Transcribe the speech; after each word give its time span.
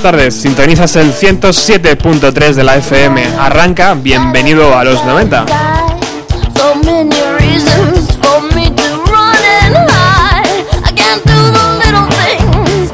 buenas 0.00 0.16
tardes. 0.16 0.34
Sintonizas 0.34 0.94
el 0.96 1.12
107.3 1.12 2.54
de 2.54 2.62
la 2.62 2.76
FM. 2.76 3.26
Arranca, 3.38 3.94
bienvenido 3.94 4.76
a 4.76 4.84
los 4.84 5.04
90. 5.04 5.46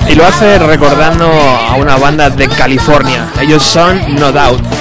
Y 0.08 0.14
lo 0.14 0.26
hace 0.26 0.58
recordando 0.58 1.26
a 1.26 1.74
una 1.76 1.96
banda 1.96 2.30
de 2.30 2.48
California. 2.48 3.26
Ellos 3.40 3.62
son 3.62 4.14
No 4.14 4.32
Doubt. 4.32 4.73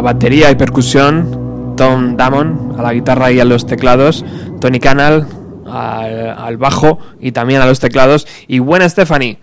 la 0.00 0.14
batería 0.14 0.50
y 0.50 0.54
percusión, 0.54 1.74
Tom 1.76 2.16
Damon 2.16 2.74
a 2.78 2.80
la 2.80 2.94
guitarra 2.94 3.32
y 3.32 3.38
a 3.38 3.44
los 3.44 3.66
teclados, 3.66 4.24
Tony 4.58 4.80
Canal 4.80 5.26
al, 5.70 6.56
bajo 6.56 6.98
y 7.20 7.32
también 7.32 7.60
a 7.60 7.66
los 7.66 7.80
teclados, 7.80 8.26
y 8.48 8.60
buena 8.60 8.88
Stephanie. 8.88 9.40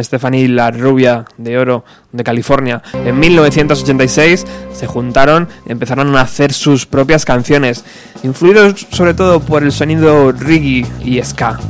Stephanie, 0.00 0.48
la 0.48 0.72
rubia 0.72 1.24
de 1.38 1.56
oro 1.56 1.84
de 2.10 2.24
California. 2.24 2.82
En 2.94 3.20
1986 3.20 4.44
se 4.72 4.86
juntaron 4.88 5.46
y 5.66 5.70
empezaron 5.70 6.16
a 6.16 6.22
hacer 6.22 6.52
sus 6.52 6.84
propias 6.84 7.24
canciones, 7.24 7.84
influidos 8.24 8.88
sobre 8.90 9.14
todo 9.14 9.38
por 9.38 9.62
el 9.62 9.70
sonido 9.70 10.32
reggae 10.32 10.84
y 11.04 11.22
ska. 11.22 11.60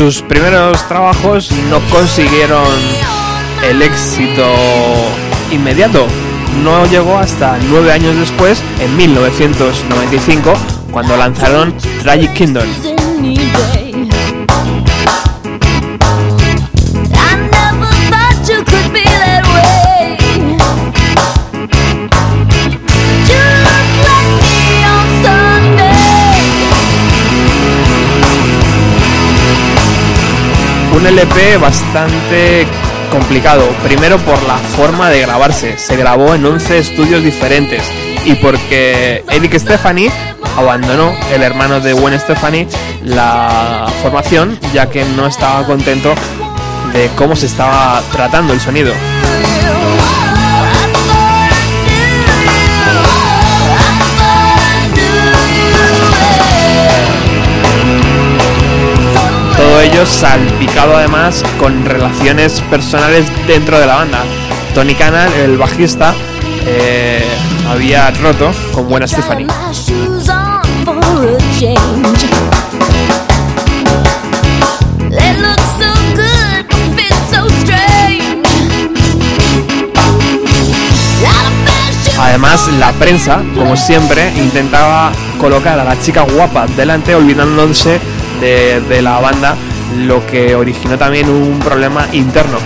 Sus 0.00 0.22
primeros 0.22 0.88
trabajos 0.88 1.52
no 1.68 1.78
consiguieron 1.90 2.64
el 3.68 3.82
éxito 3.82 4.46
inmediato. 5.52 6.06
No 6.64 6.86
llegó 6.86 7.18
hasta 7.18 7.58
nueve 7.68 7.92
años 7.92 8.16
después, 8.16 8.62
en 8.80 8.96
1995, 8.96 10.54
cuando 10.90 11.18
lanzaron 11.18 11.74
Tragic 12.02 12.32
Kingdom. 12.32 12.64
LP 31.10 31.56
bastante 31.56 32.68
complicado. 33.10 33.66
Primero 33.82 34.16
por 34.18 34.40
la 34.44 34.56
forma 34.58 35.10
de 35.10 35.20
grabarse. 35.20 35.76
Se 35.76 35.96
grabó 35.96 36.36
en 36.36 36.46
11 36.46 36.78
estudios 36.78 37.24
diferentes. 37.24 37.82
Y 38.24 38.34
porque 38.34 39.24
Eric 39.28 39.58
Stephanie 39.58 40.12
abandonó, 40.56 41.12
el 41.34 41.42
hermano 41.42 41.80
de 41.80 41.94
Gwen 41.94 42.18
Stephanie, 42.20 42.68
la 43.04 43.92
formación, 44.02 44.56
ya 44.72 44.88
que 44.88 45.04
no 45.04 45.26
estaba 45.26 45.66
contento 45.66 46.14
de 46.92 47.08
cómo 47.16 47.34
se 47.34 47.46
estaba 47.46 48.00
tratando 48.12 48.52
el 48.52 48.60
sonido. 48.60 48.92
Todo 59.80 59.88
ello 59.88 60.04
salpicado 60.04 60.94
además 60.94 61.42
con 61.58 61.86
relaciones 61.86 62.60
personales 62.68 63.24
dentro 63.46 63.80
de 63.80 63.86
la 63.86 63.96
banda. 63.96 64.24
Tony 64.74 64.94
Canal, 64.94 65.32
el 65.32 65.56
bajista, 65.56 66.14
eh, 66.66 67.24
había 67.66 68.10
roto 68.10 68.52
con 68.74 68.88
Buena 68.90 69.06
Stephanie. 69.06 69.46
Además, 82.18 82.68
la 82.78 82.92
prensa, 82.92 83.42
como 83.56 83.76
siempre, 83.76 84.30
intentaba 84.36 85.10
colocar 85.40 85.78
a 85.78 85.84
la 85.84 85.98
chica 85.98 86.22
guapa 86.22 86.66
delante, 86.66 87.14
olvidándose 87.14 87.98
de, 88.40 89.02
la 89.02 89.20
banda, 89.20 89.54
lo 89.96 90.26
que 90.26 90.54
originó 90.54 90.98
también 90.98 91.28
un 91.28 91.58
problema 91.60 92.08
interno. 92.12 92.58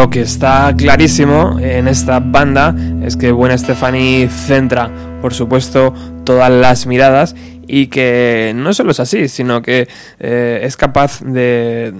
Lo 0.00 0.08
que 0.08 0.22
está 0.22 0.74
clarísimo 0.74 1.58
en 1.60 1.86
esta 1.86 2.20
banda 2.20 2.74
es 3.02 3.18
que 3.18 3.32
Buena 3.32 3.58
Stephanie 3.58 4.30
centra, 4.30 4.90
por 5.20 5.34
supuesto, 5.34 5.92
todas 6.24 6.50
las 6.50 6.86
miradas 6.86 7.34
y 7.66 7.86
que 7.88 8.52
no 8.56 8.72
solo 8.72 8.92
es 8.92 8.98
así, 8.98 9.28
sino 9.28 9.62
que 9.62 9.88
eh, 10.18 10.60
es 10.62 10.76
capaz 10.76 11.20
de, 11.22 11.92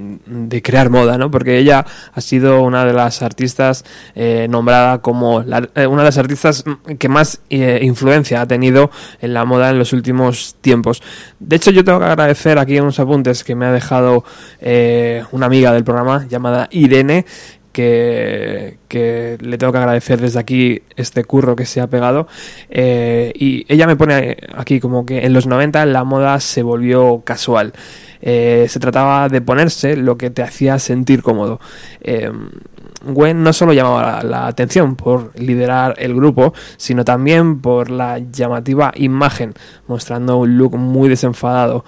crear 0.64 0.88
moda, 0.88 1.18
¿no? 1.18 1.30
Porque 1.30 1.58
ella 1.58 1.84
ha 2.12 2.20
sido 2.22 2.62
una 2.62 2.84
de 2.86 2.92
las 2.92 3.20
artistas 3.20 3.84
eh, 4.14 4.48
nombrada 4.50 4.98
como 4.98 5.42
eh, 5.42 5.86
una 5.86 6.02
de 6.02 6.08
las 6.08 6.18
artistas 6.18 6.64
que 6.98 7.08
más 7.08 7.42
influencia 7.50 8.40
ha 8.40 8.46
tenido 8.46 8.90
en 9.20 9.34
la 9.34 9.44
moda 9.44 9.70
en 9.70 9.78
los 9.78 9.92
últimos 9.92 10.56
tiempos. 10.62 11.02
De 11.38 11.56
hecho, 11.56 11.70
yo 11.70 11.84
tengo 11.84 11.98
que 12.00 12.06
agradecer 12.06 12.58
aquí 12.58 12.80
unos 12.80 12.98
apuntes 12.98 13.44
que 13.44 13.54
me 13.54 13.66
ha 13.66 13.72
dejado 13.72 14.24
una 15.30 15.46
amiga 15.46 15.72
del 15.72 15.84
programa 15.84 16.26
llamada 16.28 16.66
Irene, 16.72 17.26
que, 17.72 18.78
le 19.40 19.58
tengo 19.58 19.72
que 19.72 19.78
agradecer 19.78 20.20
desde 20.20 20.40
aquí 20.40 20.82
este 20.96 21.24
curro 21.24 21.56
que 21.56 21.66
se 21.66 21.80
ha 21.80 21.86
pegado. 21.88 22.28
Eh, 22.68 23.32
y 23.34 23.64
ella 23.72 23.86
me 23.86 23.96
pone 23.96 24.36
aquí 24.54 24.80
como 24.80 25.06
que 25.06 25.24
en 25.24 25.32
los 25.32 25.46
90 25.46 25.86
la 25.86 26.04
moda 26.04 26.40
se 26.40 26.62
volvió 26.62 27.22
casual. 27.24 27.72
Eh, 28.22 28.66
se 28.68 28.80
trataba 28.80 29.28
de 29.28 29.40
ponerse 29.40 29.96
lo 29.96 30.18
que 30.18 30.30
te 30.30 30.42
hacía 30.42 30.78
sentir 30.78 31.22
cómodo. 31.22 31.60
Eh, 32.02 32.30
Gwen 33.02 33.42
no 33.42 33.52
solo 33.52 33.72
llamaba 33.72 34.22
la, 34.22 34.46
atención 34.46 34.94
por 34.94 35.32
liderar 35.40 35.94
el 35.98 36.14
grupo, 36.14 36.52
sino 36.76 37.04
también 37.04 37.60
por 37.60 37.90
la 37.90 38.18
llamativa 38.18 38.92
imagen, 38.94 39.54
mostrando 39.86 40.36
un 40.36 40.58
look 40.58 40.76
muy 40.76 41.08
desenfadado. 41.08 41.84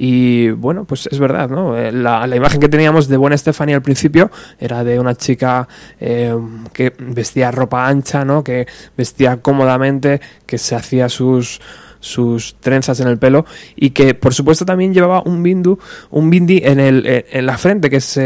Y 0.00 0.50
bueno, 0.50 0.84
pues 0.84 1.08
es 1.10 1.18
verdad, 1.18 1.48
¿no? 1.48 1.76
Eh, 1.76 1.90
la, 1.90 2.24
imagen 2.36 2.60
que 2.60 2.68
teníamos 2.68 3.08
de 3.08 3.16
buena 3.16 3.36
Stephanie 3.36 3.74
al 3.74 3.82
principio 3.82 4.30
era 4.60 4.84
de 4.84 5.00
una 5.00 5.16
chica 5.16 5.66
eh, 5.98 6.32
que 6.72 6.94
vestía 7.00 7.50
ropa 7.50 7.88
ancha, 7.88 8.24
¿no? 8.24 8.44
Que 8.44 8.68
vestía 8.96 9.38
cómodamente, 9.38 10.20
que 10.46 10.56
se 10.56 10.76
hacía 10.76 11.08
sus 11.08 11.60
sus 11.98 12.54
trenzas 12.60 13.00
en 13.00 13.08
el 13.08 13.18
pelo 13.18 13.44
y 13.74 13.90
que 13.90 14.14
por 14.14 14.32
supuesto 14.32 14.64
también 14.64 14.94
llevaba 14.94 15.20
un 15.22 15.42
bindu, 15.42 15.80
un 16.10 16.30
bindi 16.30 16.60
en, 16.64 16.78
el, 16.78 17.04
eh, 17.04 17.26
en 17.32 17.44
la 17.44 17.58
frente 17.58 17.90
que 17.90 17.96
es, 17.96 18.20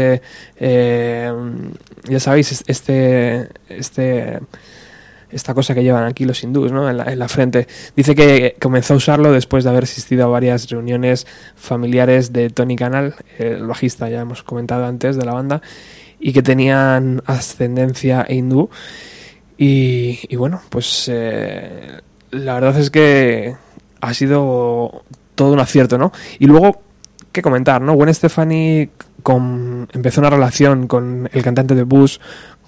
ya 2.07 2.19
sabéis, 2.19 2.63
este, 2.67 3.49
este 3.67 4.41
esta 5.33 5.53
cosa 5.53 5.73
que 5.73 5.83
llevan 5.83 6.05
aquí 6.05 6.25
los 6.25 6.43
hindús, 6.43 6.71
¿no? 6.71 6.89
En 6.89 6.97
la, 6.97 7.11
en 7.11 7.19
la, 7.19 7.27
frente. 7.27 7.67
Dice 7.95 8.15
que 8.15 8.55
comenzó 8.61 8.93
a 8.93 8.97
usarlo 8.97 9.31
después 9.31 9.63
de 9.63 9.69
haber 9.69 9.83
asistido 9.83 10.25
a 10.25 10.27
varias 10.27 10.69
reuniones 10.69 11.27
familiares 11.55 12.33
de 12.33 12.49
Tony 12.49 12.75
Canal, 12.75 13.15
el 13.37 13.65
bajista, 13.65 14.09
ya 14.09 14.21
hemos 14.21 14.43
comentado 14.43 14.85
antes, 14.85 15.15
de 15.15 15.25
la 15.25 15.33
banda, 15.33 15.61
y 16.19 16.33
que 16.33 16.41
tenían 16.41 17.21
ascendencia 17.25 18.25
hindú. 18.29 18.69
Y, 19.57 20.19
y 20.29 20.35
bueno, 20.35 20.61
pues 20.69 21.09
eh, 21.11 22.01
la 22.31 22.55
verdad 22.55 22.77
es 22.79 22.89
que 22.89 23.55
ha 24.01 24.13
sido 24.13 25.03
todo 25.35 25.53
un 25.53 25.59
acierto, 25.59 25.97
¿no? 25.97 26.11
Y 26.39 26.47
luego, 26.47 26.81
¿qué 27.31 27.41
comentar, 27.41 27.81
no? 27.81 27.93
Gwen 27.93 28.13
Stefani 28.13 28.89
empezó 29.93 30.21
una 30.21 30.29
relación 30.29 30.87
con 30.87 31.29
el 31.31 31.43
cantante 31.43 31.75
de 31.75 31.83
Bush, 31.83 32.17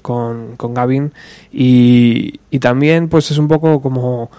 con, 0.05 0.55
con 0.55 0.75
Gavin, 0.75 1.13
y, 1.51 2.39
y, 2.51 2.59
también 2.59 3.09
pues 3.09 3.31
es 3.31 3.39
un 3.39 3.47
poco 3.47 3.81
como 3.81 4.29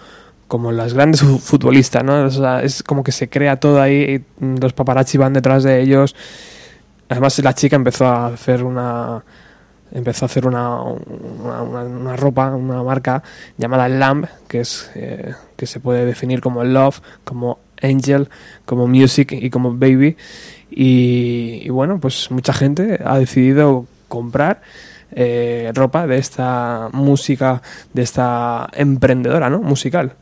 como 0.46 0.70
las 0.70 0.94
grandes 0.94 1.22
futbolistas, 1.42 2.04
¿no? 2.04 2.28
Es 2.60 2.84
como 2.84 3.02
que 3.02 3.10
se 3.10 3.28
crea 3.28 3.58
todo 3.58 3.82
ahí, 3.82 4.24
los 4.38 4.72
paparazzi 4.72 5.18
van 5.18 5.32
detrás 5.32 5.64
de 5.64 5.82
ellos. 5.82 6.14
Además 7.08 7.36
la 7.40 7.52
chica 7.52 7.74
empezó 7.74 8.06
a 8.06 8.28
hacer 8.28 8.62
una 8.62 9.24
empezó 9.90 10.24
a 10.24 10.26
hacer 10.26 10.46
una, 10.46 10.82
una, 10.82 11.62
una, 11.62 11.82
una 11.82 12.16
ropa, 12.16 12.54
una 12.54 12.80
marca 12.84 13.24
llamada 13.58 13.88
Lamb, 13.88 14.26
que 14.46 14.60
es 14.60 14.88
eh, 14.94 15.34
que 15.56 15.66
se 15.66 15.80
puede 15.80 16.04
definir 16.04 16.40
como 16.40 16.62
Love, 16.62 17.00
como 17.24 17.58
Angel, 17.82 18.28
como 18.66 18.86
Music 18.86 19.32
y 19.32 19.50
como 19.50 19.76
Baby. 19.76 20.16
Y, 20.70 21.62
y 21.64 21.68
bueno, 21.70 21.98
pues 21.98 22.30
mucha 22.30 22.52
gente 22.52 23.00
ha 23.04 23.18
decidido 23.18 23.86
comprar 24.06 24.60
eh, 25.16 25.72
ropa 25.74 26.06
de 26.06 26.18
esta 26.18 26.90
música, 26.92 27.62
de 27.92 28.02
esta 28.02 28.68
emprendedora, 28.74 29.50
¿no? 29.50 29.60
Musical. 29.60 30.12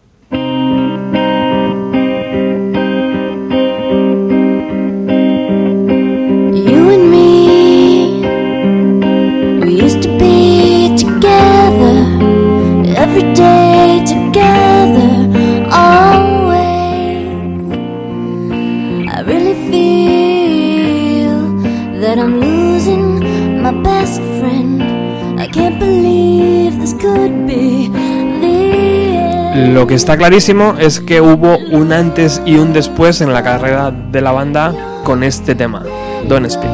Lo 29.85 29.89
que 29.89 29.97
está 29.97 30.17
clarísimo 30.17 30.77
es 30.79 30.99
que 30.99 31.21
hubo 31.21 31.59
un 31.59 31.93
antes 31.93 32.41
y 32.47 32.57
un 32.57 32.73
después 32.73 33.21
en 33.21 33.35
la 33.35 33.43
carrera 33.43 33.91
de 33.91 34.23
la 34.23 34.33
banda 34.33 34.75
con 35.05 35.23
este 35.23 35.55
tema, 35.55 35.83
Don't 36.27 36.49
Speak. 36.49 36.71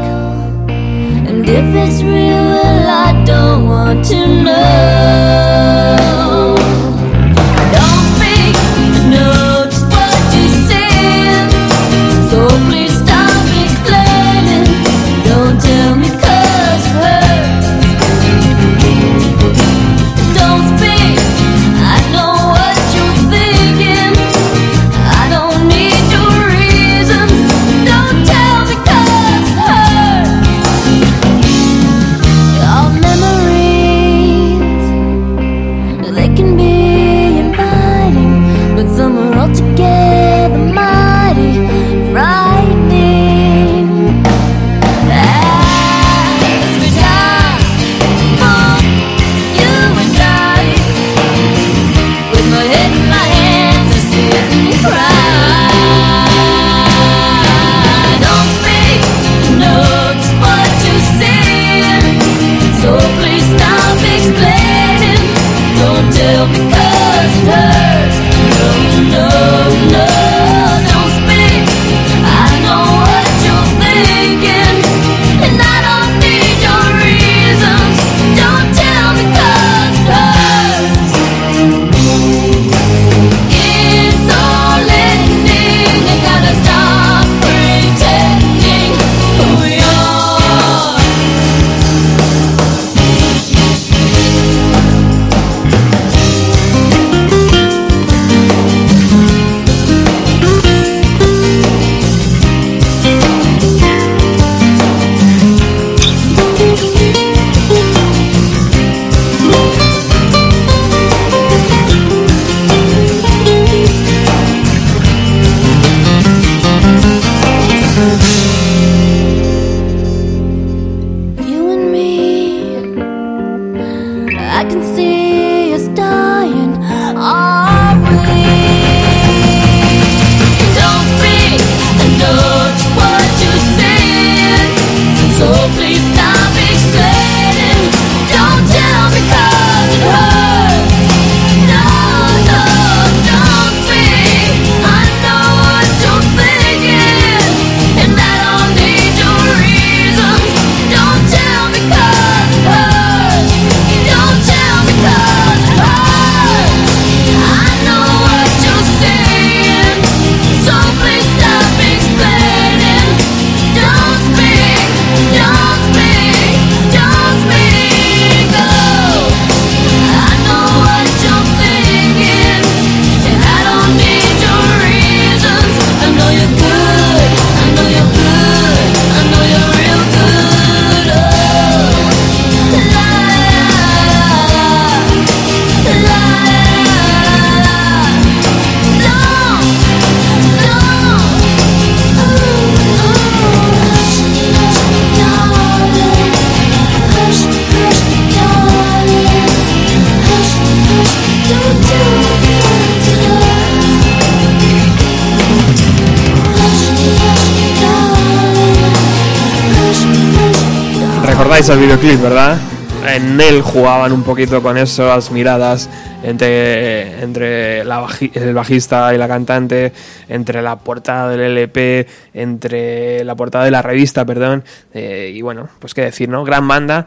El 211.73 211.79
videoclip, 211.79 212.21
¿verdad? 212.21 212.59
En 213.07 213.41
él 213.41 213.63
jugaban 213.63 214.13
un 214.13 214.23
poquito 214.23 214.61
con 214.63 214.77
esas 214.77 215.31
miradas 215.31 215.89
entre, 216.23 217.23
entre 217.23 217.81
el 217.81 218.55
bajista 218.55 219.15
y 219.15 219.19
la 219.19 219.29
cantante, 219.29 219.93
entre 220.29 220.63
la 220.63 220.77
portada 220.77 221.31
del 221.31 221.41
LP, 221.41 222.09
entre 222.35 223.25
la 223.25 223.37
portada 223.37 223.65
de 223.65 223.71
la 223.71 223.83
revista, 223.83 224.25
perdón. 224.25 224.65
Eh, 224.93 225.33
y 225.35 225.43
bueno, 225.43 225.69
pues 225.79 225.95
qué 225.95 226.03
decir, 226.03 226.29
¿no? 226.29 226.45
Gran 226.45 226.67
banda 226.67 227.07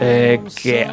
eh, 0.00 0.40
que 0.62 0.86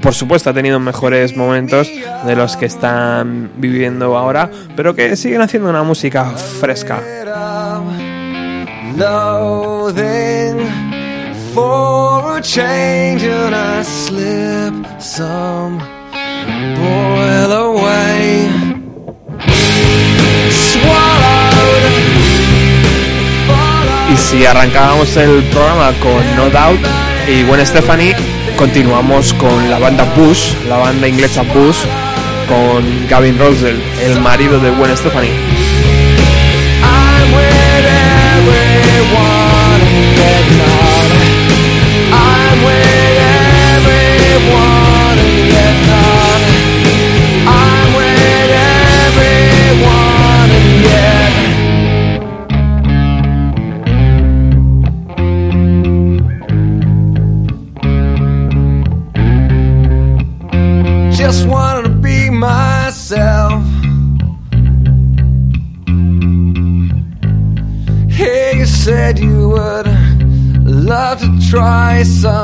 por 0.00 0.14
supuesto 0.14 0.50
ha 0.50 0.54
tenido 0.54 0.78
mejores 0.78 1.36
momentos 1.36 1.90
de 2.24 2.36
los 2.36 2.56
que 2.56 2.66
están 2.66 3.50
viviendo 3.56 4.16
ahora, 4.16 4.48
pero 4.76 4.94
que 4.94 5.16
siguen 5.16 5.40
haciendo 5.40 5.68
una 5.70 5.82
música 5.82 6.24
fresca. 6.30 7.02
For 11.54 12.38
a 12.38 12.40
change 12.42 13.22
and 13.24 13.54
I 13.54 13.82
slip 13.82 14.74
some 15.00 15.78
boil 16.76 17.52
away. 17.52 18.50
Y 24.12 24.16
si 24.16 24.44
arrancábamos 24.44 25.16
el 25.16 25.42
programa 25.44 25.92
con 26.00 26.36
No 26.36 26.50
Doubt 26.50 26.80
y 27.28 27.44
Gwen 27.44 27.64
Stephanie, 27.64 28.14
continuamos 28.56 29.32
con 29.34 29.70
la 29.70 29.78
banda 29.78 30.04
Bush, 30.16 30.52
la 30.68 30.78
banda 30.78 31.06
inglesa 31.06 31.42
Bush, 31.42 31.84
con 32.48 33.08
Gavin 33.08 33.38
Rosdell, 33.38 33.80
el 34.02 34.20
marido 34.20 34.58
de 34.58 34.70
Gwen 34.70 34.96
Stephanie. 34.96 35.49
Try 72.00 72.04
some. 72.04 72.39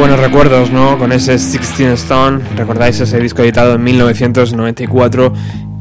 Buenos 0.00 0.18
recuerdos, 0.18 0.70
¿no? 0.70 0.98
Con 0.98 1.12
ese 1.12 1.38
Sixteen 1.38 1.90
Stone, 1.90 2.40
recordáis 2.56 2.98
ese 3.00 3.20
disco 3.20 3.42
editado 3.42 3.74
en 3.74 3.84
1994 3.84 5.34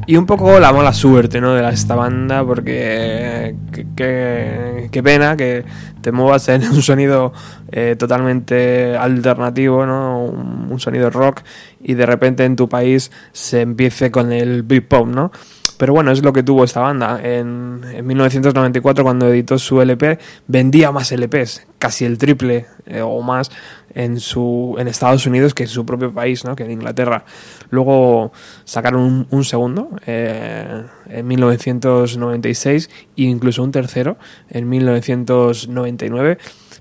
Y 0.07 0.17
un 0.17 0.25
poco 0.25 0.59
la 0.59 0.73
mala 0.73 0.91
suerte, 0.91 1.39
¿no? 1.39 1.53
De 1.53 1.69
esta 1.69 1.95
banda, 1.95 2.43
porque 2.43 3.55
qué 3.95 5.01
pena 5.01 5.37
que 5.37 5.63
te 6.01 6.11
muevas 6.11 6.49
en 6.49 6.63
un 6.63 6.81
sonido 6.81 7.31
eh, 7.71 7.95
totalmente 7.97 8.97
alternativo, 8.97 9.85
¿no? 9.85 10.25
Un, 10.25 10.79
sonido 10.81 11.09
rock 11.09 11.41
y 11.81 11.93
de 11.93 12.05
repente 12.05 12.43
en 12.43 12.57
tu 12.57 12.67
país 12.67 13.11
se 13.31 13.61
empiece 13.61 14.11
con 14.11 14.33
el 14.33 14.63
beat 14.63 14.83
pop, 14.83 15.07
¿no? 15.07 15.31
Pero 15.79 15.93
bueno, 15.93 16.11
es 16.11 16.21
lo 16.21 16.33
que 16.33 16.43
tuvo 16.43 16.65
esta 16.65 16.81
banda. 16.81 17.21
En, 17.23 18.05
1994, 18.05 19.01
cuando 19.01 19.29
editó 19.29 19.57
su 19.57 19.81
LP, 19.81 20.19
vendía 20.45 20.91
más 20.91 21.09
LPs, 21.13 21.67
casi 21.77 22.03
el 22.03 22.17
triple 22.17 22.65
eh, 22.85 23.01
o 23.01 23.21
más 23.21 23.49
en, 23.93 24.19
su, 24.19 24.75
en 24.77 24.89
Estados 24.89 25.25
Unidos 25.25 25.53
que 25.53 25.63
en 25.63 25.69
su 25.69 25.85
propio 25.85 26.13
país, 26.13 26.43
¿no? 26.43 26.53
que 26.53 26.65
en 26.65 26.71
Inglaterra. 26.71 27.23
Luego 27.69 28.33
sacaron 28.65 29.25
un, 29.29 29.43
segundo 29.45 29.91
eh, 30.05 30.83
en 31.07 31.25
1996 31.25 32.89
e 33.15 33.21
incluso 33.21 33.63
un 33.63 33.71
tercero 33.71 34.17
en 34.49 34.67
1999. 34.67 36.39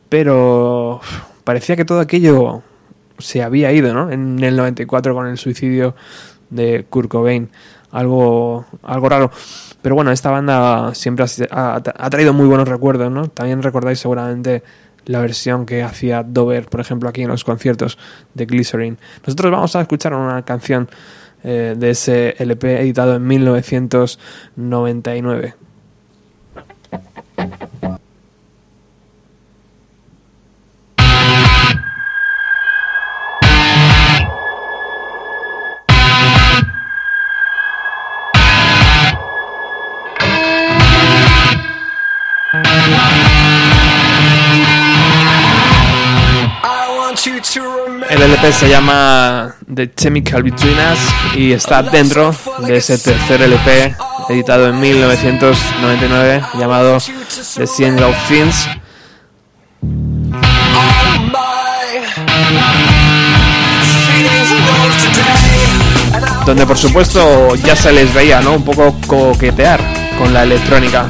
Pero 0.08 1.00
parecía 1.44 1.76
que 1.76 1.84
todo 1.84 2.00
aquello 2.00 2.64
se 3.18 3.44
había 3.44 3.70
ido, 3.70 3.94
¿no? 3.94 4.10
En 4.10 4.42
el 4.42 4.56
94 4.56 5.14
con 5.14 5.28
el 5.28 5.38
suicidio 5.38 5.94
de 6.50 6.84
Kurt 6.88 7.08
Cobain 7.08 7.50
algo, 7.90 8.66
algo 8.82 9.08
raro. 9.08 9.30
Pero 9.82 9.94
bueno, 9.94 10.10
esta 10.10 10.30
banda 10.30 10.94
siempre 10.94 11.26
ha, 11.50 11.80
traído 12.10 12.32
muy 12.32 12.46
buenos 12.46 12.66
recuerdos, 12.68 13.10
¿no? 13.10 13.28
También 13.28 13.62
recordáis 13.62 13.98
seguramente 14.00 14.62
la 15.06 15.20
versión 15.20 15.66
que 15.66 15.82
hacía 15.82 16.22
Dover, 16.22 16.66
por 16.66 16.80
ejemplo, 16.80 17.08
aquí 17.08 17.22
en 17.22 17.28
los 17.28 17.44
conciertos 17.44 17.98
de 18.34 18.46
Glycerin. 18.46 18.98
Nosotros 19.26 19.52
vamos 19.52 19.74
a 19.76 19.80
escuchar 19.80 20.14
una 20.14 20.44
canción 20.44 20.88
eh, 21.44 21.74
de 21.76 21.90
ese 21.90 22.34
LP 22.38 22.80
editado 22.80 23.14
en 23.16 23.26
1999. 23.26 25.54
El 48.38 48.44
LP 48.44 48.52
se 48.52 48.68
llama 48.68 49.52
The 49.74 49.92
Chemical 49.94 50.44
Between 50.44 50.76
Us 50.78 51.36
y 51.36 51.52
está 51.52 51.82
dentro 51.82 52.32
de 52.60 52.76
ese 52.76 52.96
tercer 52.96 53.42
LP 53.42 53.96
editado 54.28 54.68
en 54.68 54.78
1999 54.78 56.42
llamado 56.56 56.98
The 57.56 57.66
Scene 57.66 58.00
of 58.00 58.16
Things. 58.28 58.68
Donde 66.46 66.64
por 66.64 66.78
supuesto 66.78 67.56
ya 67.56 67.74
se 67.74 67.92
les 67.92 68.14
veía, 68.14 68.40
¿no? 68.40 68.52
Un 68.54 68.64
poco 68.64 68.94
coquetear 69.08 69.80
con 70.16 70.32
la 70.32 70.44
electrónica. 70.44 71.08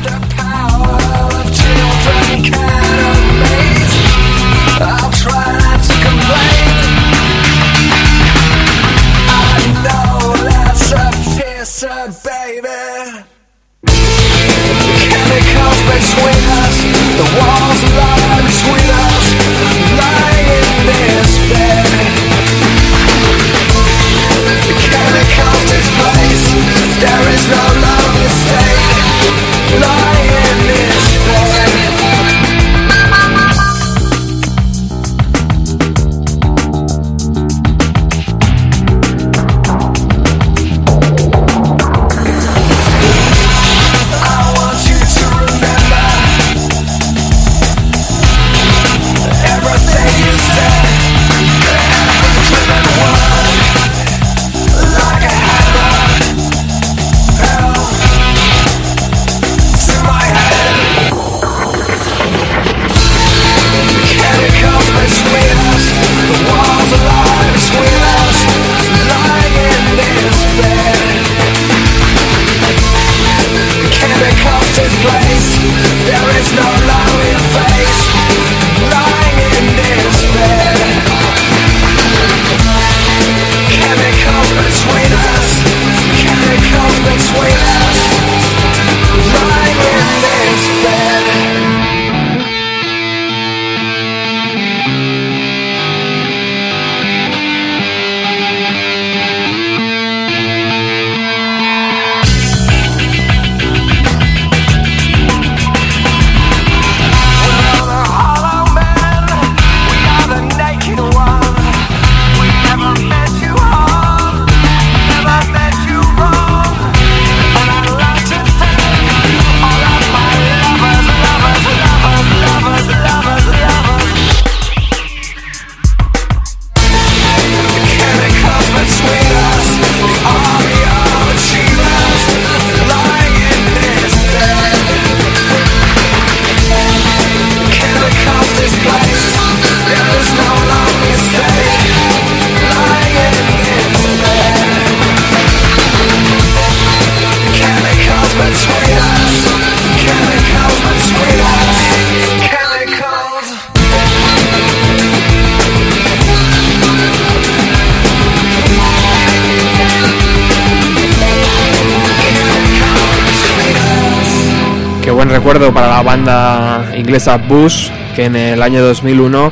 Banda 167.18 167.18
inglesa 167.18 167.36
Bush, 167.36 167.90
que 168.14 168.26
en 168.26 168.36
el 168.36 168.62
año 168.62 168.80
2001 168.82 169.50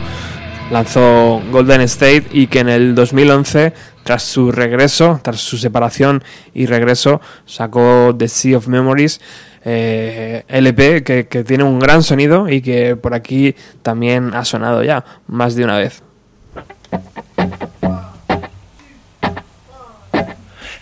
lanzó 0.70 1.42
Golden 1.50 1.80
State 1.82 2.26
y 2.30 2.46
que 2.46 2.60
en 2.60 2.68
el 2.68 2.94
2011, 2.94 3.72
tras 4.04 4.22
su 4.22 4.52
regreso, 4.52 5.18
tras 5.22 5.40
su 5.40 5.58
separación 5.58 6.22
y 6.54 6.66
regreso, 6.66 7.20
sacó 7.44 8.14
The 8.16 8.28
Sea 8.28 8.58
of 8.58 8.68
Memories, 8.68 9.20
eh, 9.64 10.44
LP 10.46 11.02
que, 11.02 11.26
que 11.26 11.42
tiene 11.42 11.64
un 11.64 11.80
gran 11.80 12.04
sonido 12.04 12.48
y 12.48 12.60
que 12.60 12.94
por 12.94 13.14
aquí 13.14 13.56
también 13.82 14.32
ha 14.34 14.44
sonado 14.44 14.84
ya 14.84 15.04
más 15.26 15.56
de 15.56 15.64
una 15.64 15.78
vez. 15.78 16.04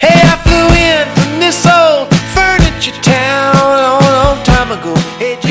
Hey, 0.01 0.21
I 0.23 0.37
flew 0.45 0.69
in 0.75 1.07
from 1.15 1.39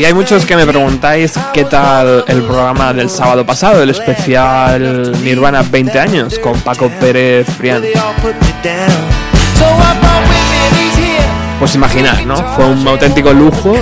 Y 0.03 0.05
hay 0.05 0.13
muchos 0.13 0.45
que 0.45 0.57
me 0.57 0.65
preguntáis 0.65 1.31
qué 1.53 1.63
tal 1.63 2.25
el 2.27 2.43
programa 2.43 2.91
del 2.91 3.09
sábado 3.09 3.45
pasado, 3.45 3.81
el 3.81 3.89
especial 3.89 5.13
Nirvana 5.23 5.61
20 5.61 5.97
años 5.97 6.39
con 6.39 6.59
Paco 6.59 6.89
Pérez 6.99 7.47
Frián. 7.57 7.81
Pues 11.57 11.75
imaginad, 11.75 12.19
¿no? 12.25 12.35
Fue 12.35 12.65
un 12.65 12.85
auténtico 12.85 13.31
lujo. 13.31 13.73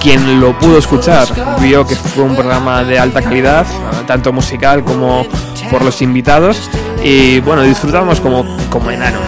Quien 0.00 0.40
lo 0.40 0.56
pudo 0.56 0.78
escuchar 0.78 1.26
vio 1.60 1.84
que 1.84 1.96
fue 1.96 2.22
un 2.22 2.36
programa 2.36 2.84
de 2.84 3.00
alta 3.00 3.20
calidad, 3.20 3.66
tanto 4.06 4.32
musical 4.32 4.84
como 4.84 5.26
por 5.72 5.82
los 5.82 6.00
invitados. 6.02 6.70
Y 7.02 7.40
bueno, 7.40 7.62
disfrutamos 7.62 8.20
como, 8.20 8.44
como 8.70 8.92
enanos. 8.92 9.24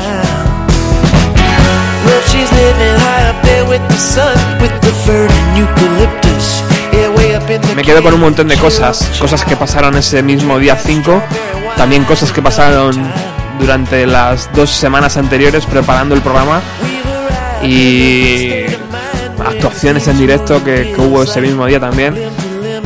Me 7.75 7.83
quedo 7.83 8.03
con 8.03 8.15
un 8.15 8.21
montón 8.21 8.49
de 8.49 8.57
cosas, 8.57 9.11
cosas 9.21 9.45
que 9.45 9.57
pasaron 9.57 9.97
ese 9.97 10.23
mismo 10.23 10.59
día 10.59 10.77
5, 10.77 11.23
también 11.77 12.05
cosas 12.05 12.33
que 12.33 12.43
pasaron 12.43 12.97
durante 13.59 14.07
las 14.07 14.53
dos 14.55 14.71
semanas 14.71 15.17
anteriores 15.17 15.67
preparando 15.67 16.15
el 16.15 16.23
programa 16.23 16.61
y 17.63 18.65
actuaciones 19.45 20.07
en 20.09 20.19
directo 20.19 20.63
que, 20.63 20.95
hubo 20.99 21.23
ese 21.23 21.41
mismo 21.41 21.67
día 21.67 21.81
también. 21.81 22.15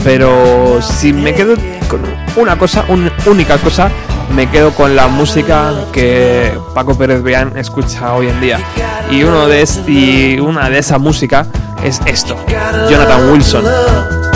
Pero 0.02 0.80
si 0.80 1.12
me 1.12 1.34
quedo 1.34 1.54
con 1.88 2.00
una 2.36 2.58
cosa, 2.58 2.84
una 2.88 3.12
única 3.26 3.58
cosa, 3.58 3.90
me 4.34 4.48
quedo 4.50 4.72
con 4.72 4.96
la 4.96 5.08
música 5.08 5.72
que 5.92 6.52
Paco 6.74 6.96
Pérez 6.96 7.22
Bean 7.22 7.56
escucha 7.56 8.14
hoy 8.14 8.28
en 8.28 8.40
día. 8.40 8.60
Y, 9.10 9.22
uno 9.22 9.46
de 9.46 9.66
y 9.86 10.38
una 10.38 10.68
de 10.68 10.78
esa 10.78 10.98
música 10.98 11.46
es 11.82 12.00
esto, 12.06 12.36
Jonathan 12.88 13.30
Wilson. 13.30 14.29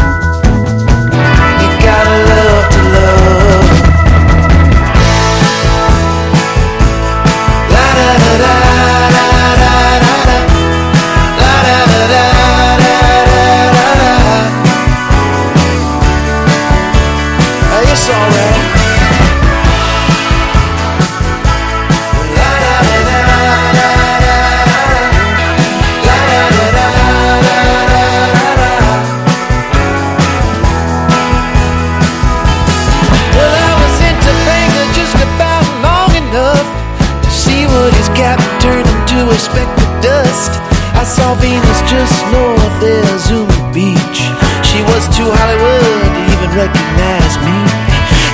Venus, 41.40 41.80
just 41.90 42.14
north 42.30 42.78
of 42.82 43.20
Zuma 43.20 43.58
Beach. 43.72 44.20
She 44.62 44.80
was 44.90 45.06
too 45.10 45.26
Hollywood 45.26 46.10
to 46.14 46.20
even 46.30 46.50
recognize 46.54 47.34
me. 47.42 47.56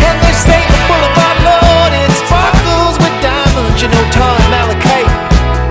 And 0.04 0.16
they 0.24 0.34
say 0.36 0.60
the 0.60 0.80
boulevard 0.88 1.92
it 1.92 2.12
sparkles 2.24 2.96
with 3.00 3.16
diamonds. 3.20 3.80
You 3.80 3.88
know, 3.88 4.04
tar 4.12 4.32
and 4.32 4.48
Malachite 4.52 5.12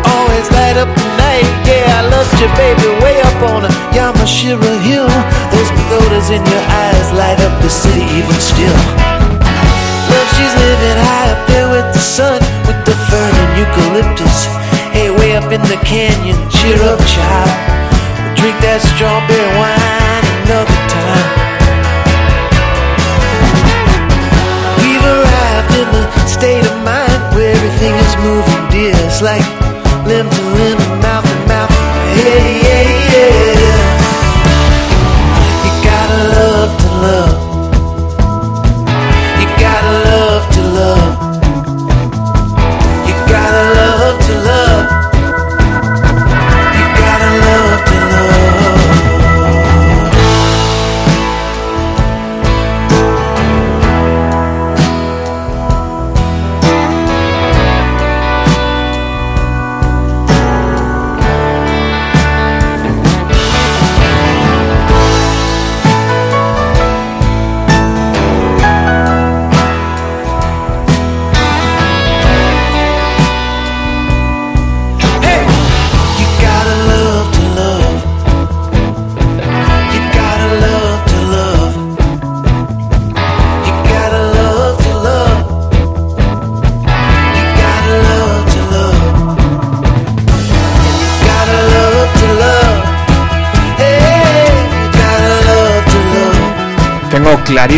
always 0.06 0.46
light 0.54 0.78
up 0.78 0.89
the 0.89 1.08
night. 1.18 1.50
Yeah, 1.65 2.00
I 2.00 2.02
loved 2.10 2.34
you, 2.42 2.50
baby, 2.58 2.88
way 3.02 3.22
up 3.22 3.39
on 3.54 3.65
a 3.65 3.72
Yamashiro 3.94 4.74
hill. 4.86 5.10
Those 5.54 5.70
pagodas 5.74 6.30
in 6.30 6.42
your 6.46 6.65
eyes 6.86 7.08
light 7.13 7.39
up 7.42 7.56
the 7.62 7.70
city 7.70 8.06
even 8.18 8.38
still. 8.38 8.80
Love, 10.10 10.30
she's 10.34 10.56
living 10.58 11.00
high 11.06 11.30
up 11.34 11.42
there 11.48 11.70
with 11.70 11.88
the 11.94 12.02
sun, 12.02 12.42
with 12.65 12.80
the 12.86 12.96
fern 13.10 13.34
and 13.44 13.52
eucalyptus 13.62 14.59
up 15.39 15.52
in 15.54 15.62
the 15.62 15.80
canyon, 15.86 16.36
cheer 16.49 16.75
up, 16.84 16.99
child. 17.08 17.52
We'll 18.19 18.36
drink 18.36 18.58
that 18.60 18.84
strawberry 18.84 19.52
wine 19.56 20.25
another 20.43 20.80
time. 20.91 21.28
We've 24.84 25.06
arrived 25.08 25.73
in 25.80 25.88
the 25.95 26.04
state 26.28 26.65
of 26.67 26.75
mind 26.84 27.19
where 27.32 27.56
everything 27.56 27.95
is 27.95 28.13
moving, 28.19 28.63
dear. 28.67 28.95
It's 29.08 29.21
like 29.21 29.45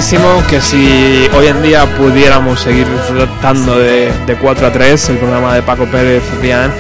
clarísimo 0.01 0.43
que 0.49 0.59
si 0.61 1.29
hoy 1.37 1.45
en 1.45 1.61
día 1.61 1.85
pudiéramos 1.95 2.59
seguir 2.59 2.87
disfrutando 2.89 3.77
de, 3.77 4.11
4 4.41 4.67
a 4.67 4.71
3, 4.71 5.09
el 5.09 5.17
programa 5.17 5.53
de 5.53 5.61
Paco 5.61 5.85
Pérez 5.85 6.23
Rian, 6.41 6.71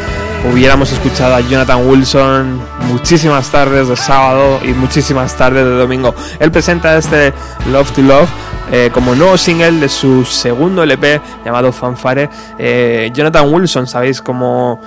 hubiéramos 0.51 0.91
escuchado 0.91 1.35
a 1.35 1.41
Jonathan 1.41 1.87
Wilson 1.87 2.59
muchísimas 2.87 3.51
tardes 3.51 3.89
de 3.89 3.95
sábado 3.95 4.59
y 4.63 4.69
muchísimas 4.69 5.37
tardes 5.37 5.63
de 5.65 5.71
domingo. 5.71 6.15
Él 6.39 6.51
presenta 6.51 6.97
este 6.97 7.31
Love 7.71 7.91
to 7.91 8.01
Love 8.01 8.29
eh, 8.71 8.89
como 8.91 9.13
nuevo 9.13 9.37
single 9.37 9.73
de 9.73 9.87
su 9.87 10.25
segundo 10.25 10.81
LP 10.81 11.21
llamado 11.45 11.71
Fanfare. 11.71 12.27
Eh, 12.57 13.11
Jonathan 13.13 13.53
Wilson, 13.53 13.85
sabéis 13.85 14.19
cómo 14.19 14.79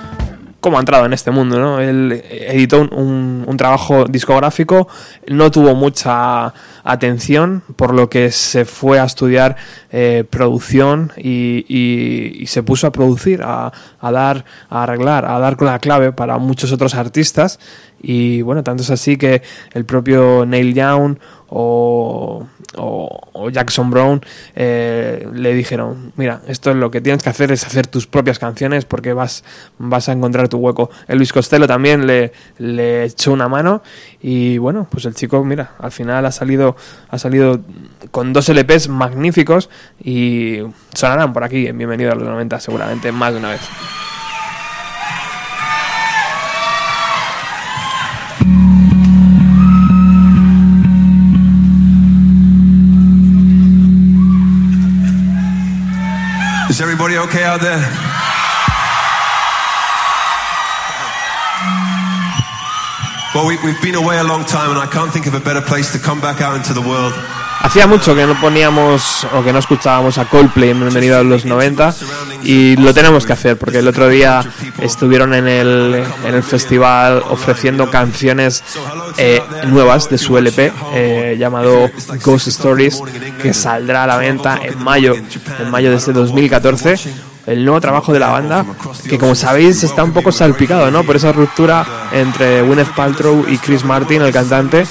cómo 0.65 0.77
ha 0.77 0.79
entrado 0.79 1.05
en 1.05 1.13
este 1.13 1.29
mundo, 1.29 1.59
¿no? 1.59 1.79
Él 1.79 2.23
editó 2.27 2.81
un, 2.81 3.55
trabajo 3.55 4.05
discográfico, 4.05 4.87
no 5.27 5.51
tuvo 5.51 5.75
mucha 5.75 6.51
atención, 6.85 7.63
por 7.75 7.93
lo 7.93 8.09
que 8.09 8.31
se 8.31 8.63
fue 8.63 8.99
a 8.99 9.05
estudiar 9.05 9.57
eh, 9.91 10.23
producción 10.29 11.11
y, 11.17 12.45
se 12.47 12.61
puso 12.63 12.87
a 12.87 12.91
producir, 12.91 13.41
a, 13.43 13.71
dar, 14.01 14.45
a 14.69 14.83
arreglar, 14.83 15.25
a 15.25 15.39
dar 15.39 15.57
con 15.57 15.67
la 15.67 15.79
clave 15.79 16.13
para 16.13 16.37
muchos 16.37 16.71
otros 16.71 16.93
artistas. 16.93 17.59
Y 18.01 18.43
bueno, 18.43 18.63
tanto 18.63 18.83
es 18.83 18.91
así 18.91 19.17
que 19.17 19.41
el 19.73 19.83
propio 19.83 20.45
Neil 20.45 20.75
Young 20.75 21.17
o, 21.49 22.45
Jackson 23.51 23.89
Brown 23.89 24.21
eh, 24.55 25.27
le 25.33 25.53
dijeron, 25.53 26.13
mira, 26.15 26.41
esto 26.47 26.71
es 26.71 26.75
lo 26.75 26.91
que 26.91 27.01
tienes 27.01 27.23
que 27.23 27.29
hacer 27.29 27.51
es 27.51 27.65
hacer 27.65 27.87
tus 27.87 28.07
propias 28.07 28.39
canciones 28.39 28.85
porque 28.85 29.13
vas, 29.13 29.43
vas 29.77 30.09
a 30.09 30.11
encontrar 30.11 30.49
tu 30.49 30.57
hueco. 30.57 30.89
El 31.07 31.17
Luis 31.17 31.33
Costello 31.33 31.67
también 31.67 32.07
le, 32.07 32.31
le 32.57 33.05
echó 33.05 33.31
una 33.31 33.47
mano 33.47 33.81
y 34.21 34.57
bueno, 34.57 34.87
pues 34.89 35.05
el 35.05 35.15
chico, 35.15 35.43
mira, 35.43 35.71
al 35.79 35.91
final 35.91 36.25
ha 36.25 36.31
salido, 36.31 36.75
ha 37.09 37.17
salido 37.17 37.61
con 38.11 38.33
dos 38.33 38.49
LPs 38.49 38.89
magníficos 38.89 39.69
y 40.03 40.59
sonarán 40.93 41.33
por 41.33 41.43
aquí 41.43 41.67
en 41.67 41.77
Bienvenido 41.77 42.11
a 42.11 42.15
los 42.15 42.27
90 42.27 42.59
seguramente 42.59 43.11
más 43.11 43.33
de 43.33 43.39
una 43.39 43.49
vez. 43.51 43.61
Is 56.69 56.81
everybody 56.81 57.17
okay 57.17 57.43
out 57.43 57.61
there? 57.61 57.77
Well, 63.35 63.47
we, 63.47 63.57
have 63.57 63.81
been 63.83 63.95
away 63.95 64.17
a 64.17 64.23
long 64.23 64.45
time, 64.45 64.71
and 64.71 64.79
I 64.79 64.87
can't 64.87 65.11
think 65.11 65.27
of 65.27 65.35
a 65.35 65.39
better 65.39 65.61
place 65.61 65.91
to 65.91 65.99
come 65.99 66.21
back 66.21 66.41
out 66.41 66.55
into 66.55 66.73
the 66.73 66.81
world 66.81 67.13
Hacía 67.61 67.87
mucho 67.87 68.15
que 68.15 68.25
no 68.25 68.39
poníamos 68.39 69.25
o 69.33 69.43
que 69.43 69.51
no 69.51 69.59
escuchábamos 69.59 70.17
a 70.17 70.25
Coldplay 70.25 70.69
en 70.69 70.79
Bienvenido 70.79 71.19
a 71.19 71.23
los 71.23 71.45
90 71.45 71.95
y 72.43 72.75
lo 72.77 72.93
tenemos 72.93 73.25
que 73.25 73.33
hacer 73.33 73.57
porque 73.57 73.79
el 73.79 73.87
otro 73.87 74.07
día 74.07 74.43
estuvieron 74.79 75.33
en 75.33 75.47
el, 75.47 76.03
en 76.25 76.35
el 76.35 76.43
festival 76.43 77.23
ofreciendo 77.29 77.89
canciones 77.89 78.63
eh, 79.17 79.41
nuevas 79.67 80.09
de 80.09 80.17
su 80.17 80.37
LP 80.37 80.71
eh, 80.93 81.35
llamado 81.39 81.89
Ghost 82.23 82.47
Stories 82.47 83.01
que 83.41 83.53
saldrá 83.53 84.03
a 84.03 84.07
la 84.07 84.17
venta 84.17 84.59
en 84.61 84.81
mayo, 84.83 85.15
en 85.15 85.71
mayo 85.71 85.89
de 85.89 85.97
este 85.97 86.13
2014 86.13 87.34
el 87.47 87.63
nuevo 87.63 87.79
trabajo 87.79 88.11
de 88.11 88.19
la 88.19 88.29
banda, 88.29 88.65
que 89.07 89.17
como 89.17 89.35
sabéis 89.35 89.83
está 89.83 90.03
un 90.03 90.11
poco 90.11 90.31
salpicado, 90.31 90.89
¿no? 90.89 91.03
Por 91.03 91.15
esa 91.15 91.31
ruptura 91.31 91.85
entre 92.11 92.61
Gwyneth 92.63 92.95
Paltrow 92.95 93.45
y 93.47 93.57
Chris 93.57 93.85
Martin, 93.85 94.21
el 94.21 94.31
cantante. 94.31 94.85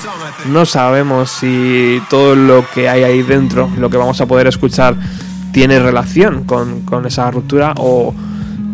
No 0.50 0.64
sabemos 0.64 1.30
si 1.30 2.00
todo 2.08 2.36
lo 2.36 2.64
que 2.72 2.88
hay 2.88 3.02
ahí 3.02 3.22
dentro, 3.22 3.68
lo 3.76 3.90
que 3.90 3.96
vamos 3.96 4.20
a 4.20 4.26
poder 4.26 4.46
escuchar, 4.46 4.94
tiene 5.52 5.78
relación 5.78 6.44
con, 6.44 6.82
con 6.82 7.06
esa 7.06 7.30
ruptura 7.30 7.74
o, 7.78 8.14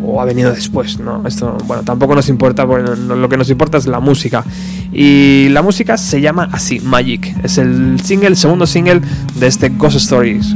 o, 0.03 0.21
ha 0.21 0.25
venido 0.25 0.53
después, 0.53 0.99
¿no? 0.99 1.27
Esto, 1.27 1.57
bueno, 1.67 1.83
tampoco 1.83 2.15
nos 2.15 2.29
importa, 2.29 2.67
porque 2.67 2.91
lo 2.97 3.29
que 3.29 3.37
nos 3.37 3.49
importa 3.51 3.79
es 3.79 3.87
la 3.87 4.01
música. 4.01 4.45
Y 4.93 5.49
la 5.51 5.63
música 5.63 5.97
se 5.97 6.21
llama 6.21 6.49
así, 6.53 6.81
Magic. 6.81 7.35
Es 7.45 7.59
el 7.59 8.01
single, 8.03 8.29
el 8.29 8.37
segundo 8.37 8.67
single 8.67 9.01
de 9.37 9.47
este 9.47 9.69
Ghost 9.69 9.97
Stories. 9.97 10.55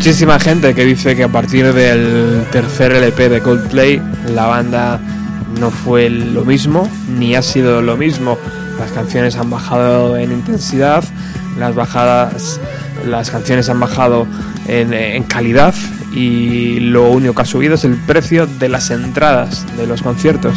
muchísima 0.00 0.40
gente 0.40 0.74
que 0.74 0.86
dice 0.86 1.14
que 1.14 1.24
a 1.24 1.28
partir 1.28 1.74
del 1.74 2.46
tercer 2.50 2.90
LP 2.90 3.28
de 3.28 3.42
Coldplay 3.42 4.00
la 4.34 4.46
banda 4.46 4.98
no 5.60 5.70
fue 5.70 6.08
lo 6.08 6.42
mismo, 6.42 6.88
ni 7.18 7.34
ha 7.34 7.42
sido 7.42 7.82
lo 7.82 7.98
mismo. 7.98 8.38
Las 8.78 8.92
canciones 8.92 9.36
han 9.36 9.50
bajado 9.50 10.16
en 10.16 10.32
intensidad, 10.32 11.04
las 11.58 11.74
bajadas, 11.74 12.58
las 13.06 13.30
canciones 13.30 13.68
han 13.68 13.78
bajado 13.78 14.26
en, 14.68 14.94
en 14.94 15.22
calidad 15.24 15.74
y 16.14 16.80
lo 16.80 17.10
único 17.10 17.34
que 17.34 17.42
ha 17.42 17.44
subido 17.44 17.74
es 17.74 17.84
el 17.84 17.96
precio 17.96 18.46
de 18.46 18.70
las 18.70 18.90
entradas 18.90 19.66
de 19.76 19.86
los 19.86 20.00
conciertos. 20.00 20.54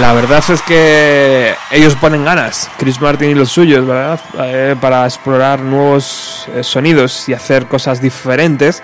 La 0.00 0.14
verdad 0.14 0.42
es 0.48 0.62
que 0.62 1.54
ellos 1.70 1.94
ponen 1.96 2.24
ganas, 2.24 2.70
Chris 2.78 2.98
Martin 3.02 3.28
y 3.28 3.34
los 3.34 3.50
suyos, 3.50 3.86
¿verdad? 3.86 4.18
Eh, 4.38 4.74
para 4.80 5.04
explorar 5.04 5.60
nuevos 5.60 6.48
eh, 6.54 6.62
sonidos 6.62 7.28
y 7.28 7.34
hacer 7.34 7.66
cosas 7.66 8.00
diferentes. 8.00 8.82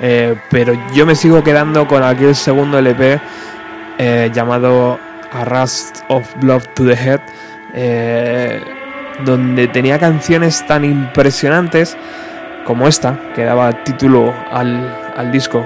Eh, 0.00 0.34
pero 0.50 0.72
yo 0.92 1.06
me 1.06 1.14
sigo 1.14 1.44
quedando 1.44 1.86
con 1.86 2.02
aquel 2.02 2.34
segundo 2.34 2.78
LP 2.78 3.20
llamado 4.34 4.98
A 5.30 5.64
of 6.08 6.26
Love 6.42 6.66
to 6.74 6.84
the 6.84 6.94
Head, 6.94 7.20
donde 9.24 9.68
tenía 9.68 10.00
canciones 10.00 10.66
tan 10.66 10.84
impresionantes 10.84 11.96
como 12.64 12.88
esta, 12.88 13.20
que 13.36 13.44
daba 13.44 13.84
título 13.84 14.34
al, 14.50 15.12
al 15.16 15.30
disco. 15.30 15.64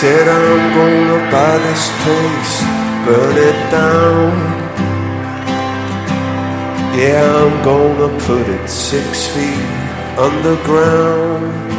Said 0.00 0.28
I'm 0.28 0.62
gonna 0.78 1.20
buy 1.32 1.58
this 1.66 1.84
place, 2.02 2.54
burn 3.04 3.36
it 3.50 3.58
down. 3.78 4.32
Yeah, 6.96 7.24
I'm 7.42 7.56
gonna 7.64 8.10
put 8.26 8.48
it 8.48 8.68
six 8.68 9.26
feet 9.34 9.68
underground. 10.16 11.72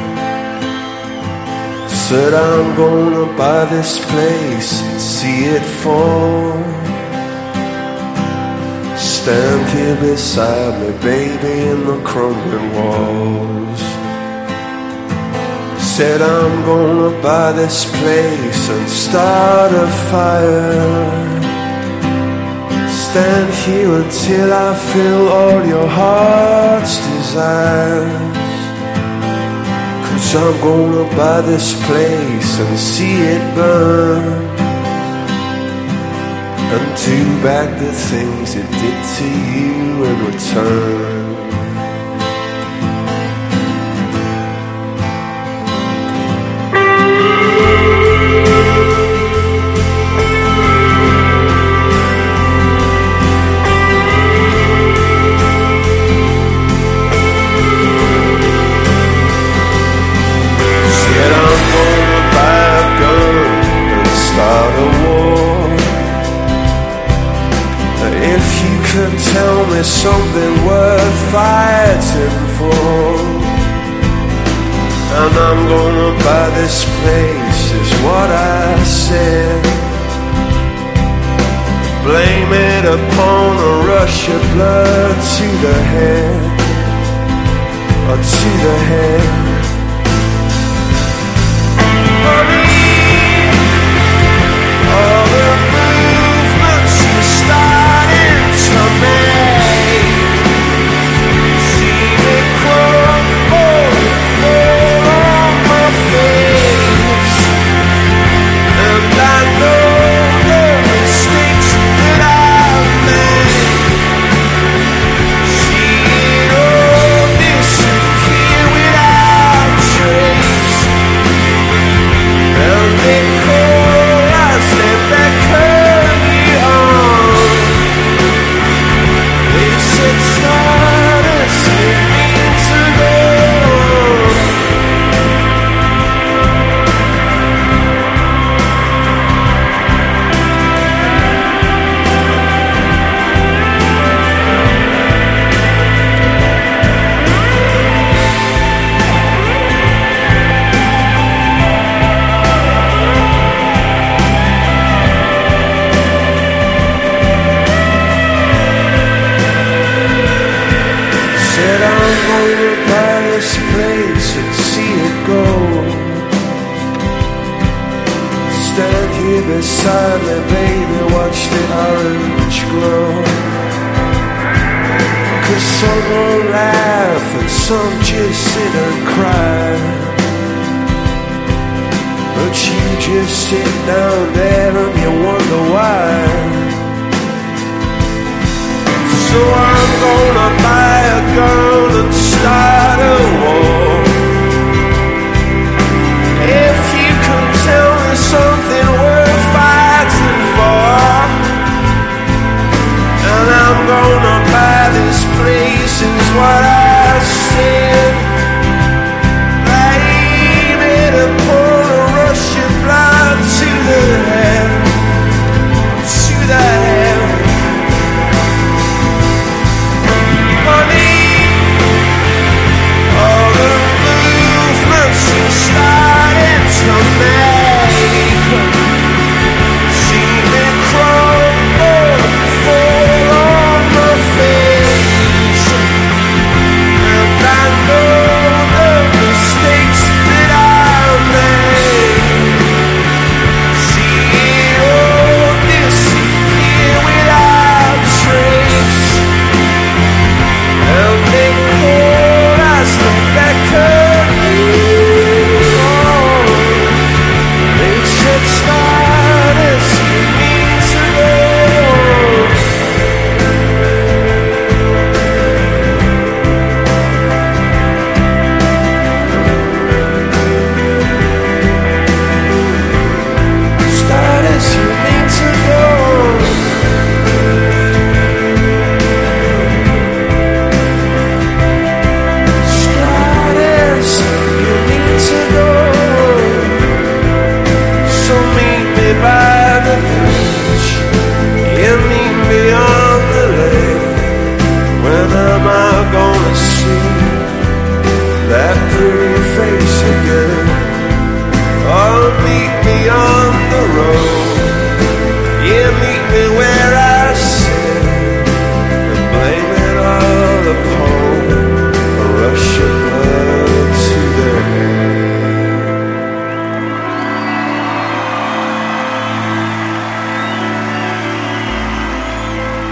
Said 1.89 2.34
I'm 2.34 2.76
gonna 2.76 3.38
buy 3.38 3.63
this 3.65 3.99
place 4.11 4.99
see 5.20 5.45
it 5.45 5.65
fall. 5.82 6.53
Stand 8.97 9.63
here 9.76 9.95
beside 9.95 10.74
me, 10.82 10.91
baby, 11.01 11.53
in 11.72 11.86
the 11.86 12.01
crumbling 12.03 12.74
walls. 12.76 13.88
Said 15.99 16.21
I'm 16.21 16.63
gonna 16.63 17.21
buy 17.21 17.51
this 17.51 17.83
place 17.83 18.69
and 18.69 18.89
start 18.89 19.73
a 19.73 19.87
fire. 20.09 21.09
Stand 22.87 23.53
here 23.65 23.93
until 24.03 24.53
I 24.53 24.75
feel 24.93 25.27
all 25.27 25.65
your 25.65 25.87
heart's 25.89 26.95
desires. 27.05 28.47
Cause 30.07 30.35
I'm 30.37 30.61
gonna 30.61 31.17
buy 31.17 31.41
this 31.41 31.75
place 31.85 32.51
and 32.63 32.79
see 32.79 33.17
it 33.35 33.43
burn. 33.55 34.23
And 36.75 36.85
do 37.05 37.43
back 37.43 37.77
the 37.77 37.91
things 37.91 38.55
it 38.55 38.71
did 38.81 38.99
to 39.17 39.27
you 39.51 40.05
in 40.05 40.25
return. 40.27 41.18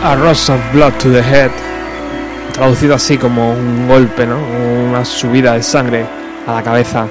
A 0.08 0.16
Rush 0.16 0.50
of 0.50 0.62
Blood 0.72 0.94
to 1.00 1.12
the 1.12 1.20
Head, 1.20 1.52
traducido 2.54 2.96
así 2.96 3.18
como 3.18 3.52
un 3.52 3.90
golpe, 3.90 4.26
¿no? 4.26 4.38
una 4.90 5.04
subida 5.04 5.52
de 5.52 5.62
sangre 5.62 6.06
a 6.48 6.54
la 6.54 6.64
cabeza. 6.64 7.10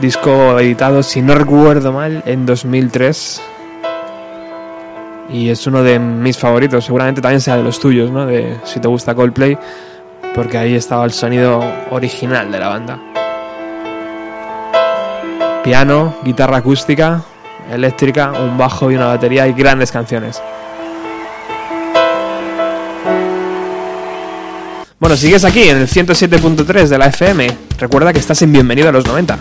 Disco 0.00 0.58
editado, 0.58 1.02
si 1.02 1.20
no 1.20 1.34
recuerdo 1.34 1.92
mal, 1.92 2.22
en 2.24 2.46
2003. 2.46 3.42
Y 5.28 5.50
es 5.50 5.66
uno 5.66 5.82
de 5.82 5.98
mis 5.98 6.38
favoritos, 6.38 6.82
seguramente 6.82 7.20
también 7.20 7.42
sea 7.42 7.58
de 7.58 7.62
los 7.62 7.78
tuyos, 7.78 8.10
¿no? 8.10 8.26
Si 8.64 8.80
te 8.80 8.88
gusta 8.88 9.14
Coldplay, 9.14 9.58
porque 10.34 10.56
ahí 10.56 10.76
estaba 10.76 11.04
el 11.04 11.12
sonido 11.12 11.62
original 11.90 12.50
de 12.50 12.58
la 12.58 12.68
banda. 12.68 12.98
Piano, 15.62 16.14
guitarra 16.24 16.56
acústica, 16.56 17.20
eléctrica, 17.70 18.32
un 18.32 18.56
bajo 18.56 18.90
y 18.90 18.96
una 18.96 19.08
batería 19.08 19.46
y 19.46 19.52
grandes 19.52 19.92
canciones. 19.92 20.40
Bueno, 24.98 25.14
sigues 25.14 25.44
aquí 25.44 25.64
en 25.64 25.76
el 25.76 25.88
107.3 25.88 26.88
de 26.88 26.96
la 26.96 27.08
FM. 27.08 27.54
Recuerda 27.78 28.14
que 28.14 28.18
estás 28.18 28.40
en 28.40 28.50
Bienvenido 28.50 28.88
a 28.88 28.92
los 28.92 29.04
90. 29.04 29.38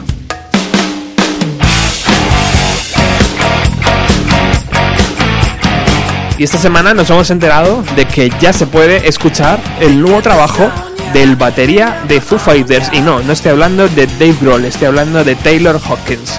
Y 6.37 6.43
esta 6.43 6.57
semana 6.57 6.93
nos 6.93 7.09
hemos 7.09 7.29
enterado 7.31 7.81
de 7.95 8.05
que 8.05 8.29
ya 8.41 8.51
se 8.51 8.67
puede 8.67 9.07
escuchar 9.07 9.61
el 9.79 10.01
nuevo 10.01 10.21
trabajo 10.21 10.69
del 11.13 11.37
batería 11.37 12.03
de 12.05 12.19
Foo 12.19 12.37
Fighters. 12.37 12.89
Y 12.91 12.99
no, 12.99 13.21
no 13.21 13.31
estoy 13.31 13.51
hablando 13.51 13.87
de 13.87 14.07
Dave 14.07 14.35
Grohl, 14.41 14.65
estoy 14.65 14.87
hablando 14.87 15.23
de 15.23 15.35
Taylor 15.35 15.79
Hawkins. 15.79 16.37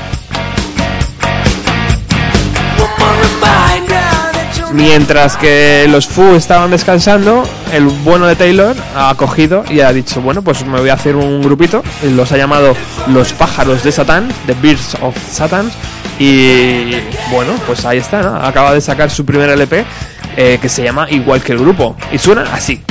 Mientras 4.76 5.38
que 5.38 5.86
los 5.88 6.06
Foo 6.06 6.36
estaban 6.36 6.70
descansando, 6.70 7.48
el 7.72 7.84
bueno 7.86 8.26
de 8.26 8.36
Taylor 8.36 8.76
ha 8.94 9.14
cogido 9.14 9.64
y 9.70 9.80
ha 9.80 9.90
dicho, 9.90 10.20
bueno, 10.20 10.42
pues 10.42 10.66
me 10.66 10.78
voy 10.78 10.90
a 10.90 10.92
hacer 10.92 11.16
un 11.16 11.40
grupito, 11.40 11.82
los 12.14 12.30
ha 12.30 12.36
llamado 12.36 12.76
Los 13.08 13.32
Pájaros 13.32 13.82
de 13.82 13.90
Satán, 13.90 14.28
The 14.46 14.52
Birds 14.52 14.98
of 15.00 15.16
Satan, 15.32 15.70
y 16.18 16.90
bueno, 17.30 17.52
pues 17.66 17.86
ahí 17.86 17.96
está, 17.96 18.20
¿no? 18.20 18.36
Acaba 18.36 18.74
de 18.74 18.82
sacar 18.82 19.10
su 19.10 19.24
primer 19.24 19.48
LP 19.48 19.86
eh, 20.36 20.58
que 20.60 20.68
se 20.68 20.84
llama 20.84 21.10
igual 21.10 21.40
que 21.42 21.52
el 21.52 21.58
grupo, 21.58 21.96
y 22.12 22.18
suena 22.18 22.42
así. 22.52 22.82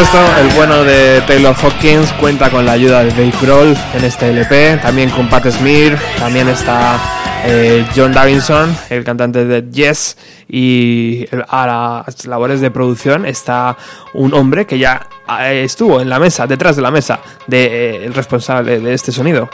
El 0.00 0.48
bueno 0.54 0.84
de 0.84 1.20
Taylor 1.26 1.56
Hawkins 1.56 2.12
cuenta 2.20 2.50
con 2.50 2.64
la 2.64 2.72
ayuda 2.72 3.02
de 3.02 3.10
Dave 3.10 3.32
Grohl 3.42 3.76
en 3.96 4.04
este 4.04 4.30
LP, 4.30 4.78
también 4.80 5.10
con 5.10 5.28
Pat 5.28 5.50
Smear, 5.50 5.98
también 6.20 6.48
está 6.48 7.00
eh, 7.44 7.84
John 7.96 8.12
Davinson, 8.12 8.76
el 8.90 9.02
cantante 9.02 9.44
de 9.44 9.68
Yes, 9.72 10.16
y 10.48 11.26
a 11.48 12.04
las 12.06 12.26
labores 12.26 12.60
de 12.60 12.70
producción 12.70 13.26
está 13.26 13.76
un 14.14 14.34
hombre 14.34 14.66
que 14.66 14.78
ya 14.78 15.04
eh, 15.40 15.62
estuvo 15.64 16.00
en 16.00 16.08
la 16.08 16.20
mesa, 16.20 16.46
detrás 16.46 16.76
de 16.76 16.82
la 16.82 16.92
mesa, 16.92 17.18
del 17.48 17.68
de, 17.68 18.06
eh, 18.06 18.10
responsable 18.10 18.78
de 18.78 18.94
este 18.94 19.10
sonido. 19.10 19.50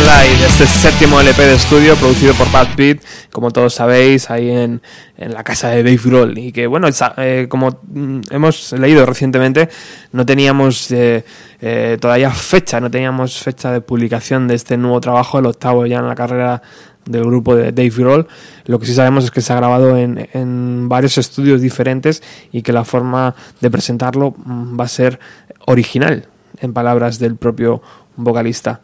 Light, 0.00 0.40
este 0.40 0.66
séptimo 0.66 1.20
LP 1.20 1.40
de 1.42 1.54
estudio 1.54 1.94
producido 1.94 2.34
por 2.34 2.50
Bad 2.50 2.68
Beat, 2.76 2.98
como 3.30 3.52
todos 3.52 3.74
sabéis, 3.74 4.28
ahí 4.28 4.50
en, 4.50 4.82
en 5.16 5.32
la 5.32 5.44
casa 5.44 5.68
de 5.68 5.84
Dave 5.84 6.00
Grohl. 6.02 6.36
Y 6.36 6.50
que, 6.50 6.66
bueno, 6.66 6.88
eh, 7.18 7.46
como 7.48 7.78
mm, 7.82 8.20
hemos 8.30 8.72
leído 8.72 9.06
recientemente, 9.06 9.68
no 10.12 10.26
teníamos 10.26 10.90
eh, 10.90 11.24
eh, 11.60 11.96
todavía 12.00 12.30
fecha, 12.30 12.80
no 12.80 12.90
teníamos 12.90 13.38
fecha 13.38 13.70
de 13.70 13.80
publicación 13.80 14.48
de 14.48 14.56
este 14.56 14.76
nuevo 14.76 15.00
trabajo, 15.00 15.38
el 15.38 15.46
octavo 15.46 15.86
ya 15.86 15.98
en 15.98 16.08
la 16.08 16.14
carrera 16.16 16.62
del 17.04 17.24
grupo 17.24 17.54
de 17.54 17.70
Dave 17.70 17.90
Grohl. 17.90 18.26
Lo 18.64 18.80
que 18.80 18.86
sí 18.86 18.94
sabemos 18.94 19.24
es 19.24 19.30
que 19.30 19.42
se 19.42 19.52
ha 19.52 19.56
grabado 19.56 19.96
en, 19.96 20.28
en 20.32 20.88
varios 20.88 21.18
estudios 21.18 21.60
diferentes 21.60 22.22
y 22.50 22.62
que 22.62 22.72
la 22.72 22.84
forma 22.84 23.34
de 23.60 23.70
presentarlo 23.70 24.34
mm, 24.36 24.78
va 24.78 24.84
a 24.84 24.88
ser 24.88 25.20
original, 25.66 26.26
en 26.60 26.72
palabras 26.72 27.18
del 27.20 27.36
propio 27.36 27.80
vocalista. 28.16 28.80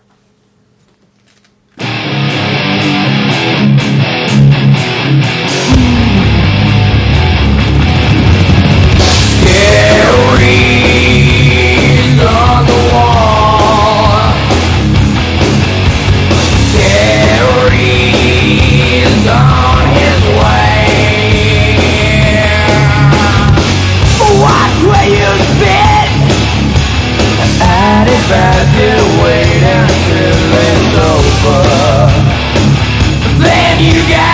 you 33.81 33.93
got. 34.11 34.30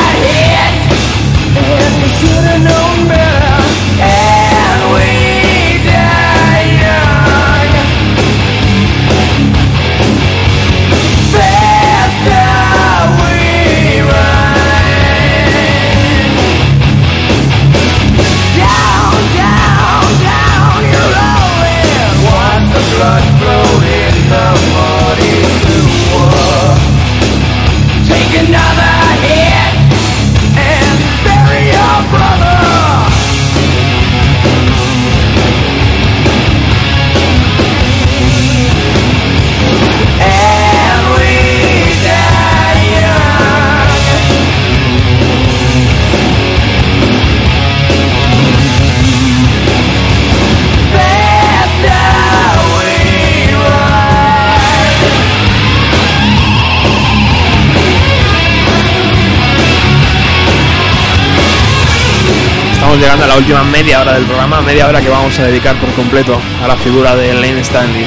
Llegando 62.99 63.25
a 63.25 63.29
la 63.29 63.37
última 63.37 63.63
media 63.65 64.01
hora 64.01 64.15
del 64.15 64.25
programa, 64.25 64.61
media 64.61 64.87
hora 64.87 65.01
que 65.01 65.09
vamos 65.09 65.39
a 65.39 65.45
dedicar 65.45 65.77
por 65.77 65.91
completo 65.93 66.41
a 66.63 66.69
la 66.69 66.77
figura 66.77 67.15
de 67.17 67.35
Lane 67.35 67.61
Stanley. 67.61 68.07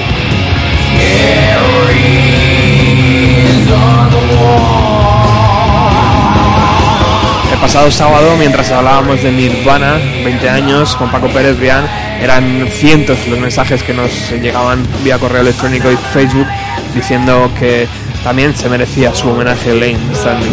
El 7.51 7.57
pasado 7.59 7.91
sábado, 7.91 8.35
mientras 8.37 8.71
hablábamos 8.71 9.21
de 9.21 9.31
Nirvana, 9.31 9.99
20 10.23 10.49
años, 10.49 10.95
con 10.95 11.11
Paco 11.11 11.27
Pérez 11.27 11.57
Brian, 11.57 11.85
eran 12.21 12.67
cientos 12.71 13.27
los 13.27 13.37
mensajes 13.37 13.83
que 13.83 13.93
nos 13.93 14.31
llegaban 14.31 14.87
vía 15.03 15.17
correo 15.19 15.41
electrónico 15.41 15.91
y 15.91 15.97
Facebook 16.13 16.47
diciendo 16.95 17.51
que 17.59 17.87
también 18.23 18.55
se 18.55 18.69
merecía 18.69 19.13
su 19.13 19.29
homenaje 19.29 19.73
Lane 19.73 19.99
Stanley. 20.13 20.49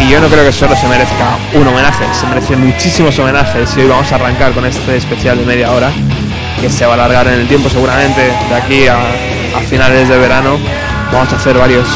Y 0.00 0.08
yo 0.08 0.20
no 0.20 0.28
creo 0.28 0.44
que 0.44 0.52
solo 0.52 0.74
se 0.76 0.88
merezca 0.88 1.38
un 1.54 1.66
homenaje, 1.66 2.04
se 2.12 2.26
merecen 2.26 2.66
muchísimos 2.66 3.18
homenajes 3.18 3.76
y 3.76 3.80
hoy 3.80 3.88
vamos 3.88 4.10
a 4.10 4.16
arrancar 4.16 4.52
con 4.52 4.66
este 4.66 4.96
especial 4.96 5.38
de 5.38 5.44
media 5.44 5.70
hora 5.70 5.90
que 6.60 6.68
se 6.68 6.84
va 6.86 6.92
a 6.92 6.94
alargar 6.94 7.28
en 7.28 7.40
el 7.40 7.48
tiempo 7.48 7.68
seguramente 7.68 8.20
de 8.20 8.54
aquí 8.54 8.88
a, 8.88 8.98
a 9.56 9.60
finales 9.60 10.08
de 10.08 10.18
verano. 10.18 10.58
Vamos 11.12 11.32
a 11.32 11.36
hacer 11.36 11.56
varios 11.56 11.86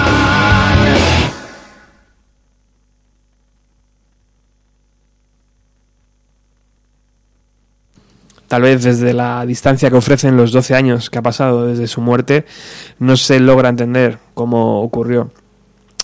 tal 8.56 8.62
vez 8.62 8.84
desde 8.84 9.12
la 9.12 9.44
distancia 9.44 9.90
que 9.90 9.96
ofrecen 9.96 10.38
los 10.38 10.50
12 10.50 10.74
años 10.74 11.10
que 11.10 11.18
ha 11.18 11.22
pasado 11.22 11.66
desde 11.66 11.86
su 11.86 12.00
muerte, 12.00 12.46
no 12.98 13.18
se 13.18 13.38
logra 13.38 13.68
entender 13.68 14.16
cómo 14.32 14.80
ocurrió. 14.80 15.30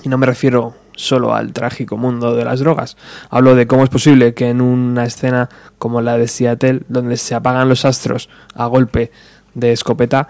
Y 0.05 0.11
no 0.11 0.19
me 0.19 0.27
refiero 0.27 0.75
solo 0.95 1.35
al 1.35 1.55
trágico 1.55 1.97
mundo 1.97 2.37
de 2.37 2.45
las 2.45 2.61
drogas. 2.61 2.99
Hablo 3.31 3.55
de 3.55 3.67
cómo 3.67 3.85
es 3.85 3.89
posible 3.89 4.35
que 4.35 4.51
en 4.51 4.61
una 4.61 5.07
escena 5.07 5.49
como 5.79 6.03
la 6.03 6.19
de 6.19 6.29
Seattle, 6.29 6.83
donde 6.89 7.17
se 7.17 7.35
apagan 7.35 7.71
los 7.71 7.87
astros 7.87 8.29
a 8.55 8.67
golpe 8.67 9.11
de 9.55 9.73
escopeta, 9.73 10.29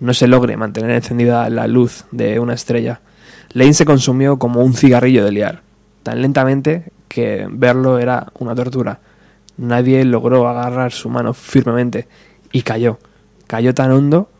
no 0.00 0.14
se 0.14 0.26
logre 0.26 0.56
mantener 0.56 0.92
encendida 0.92 1.50
la 1.50 1.66
luz 1.66 2.06
de 2.12 2.40
una 2.40 2.54
estrella. 2.54 3.02
Lane 3.52 3.74
se 3.74 3.84
consumió 3.84 4.38
como 4.38 4.62
un 4.62 4.72
cigarrillo 4.72 5.22
de 5.22 5.32
liar, 5.32 5.60
tan 6.02 6.22
lentamente 6.22 6.84
que 7.08 7.46
verlo 7.50 7.98
era 7.98 8.28
una 8.38 8.54
tortura. 8.54 9.00
Nadie 9.58 10.04
logró 10.04 10.48
agarrar 10.48 10.92
su 10.92 11.10
mano 11.10 11.34
firmemente 11.34 12.06
y 12.52 12.62
cayó. 12.62 12.98
Cayó 13.48 13.74
tan 13.74 13.90
hondo 13.90 14.30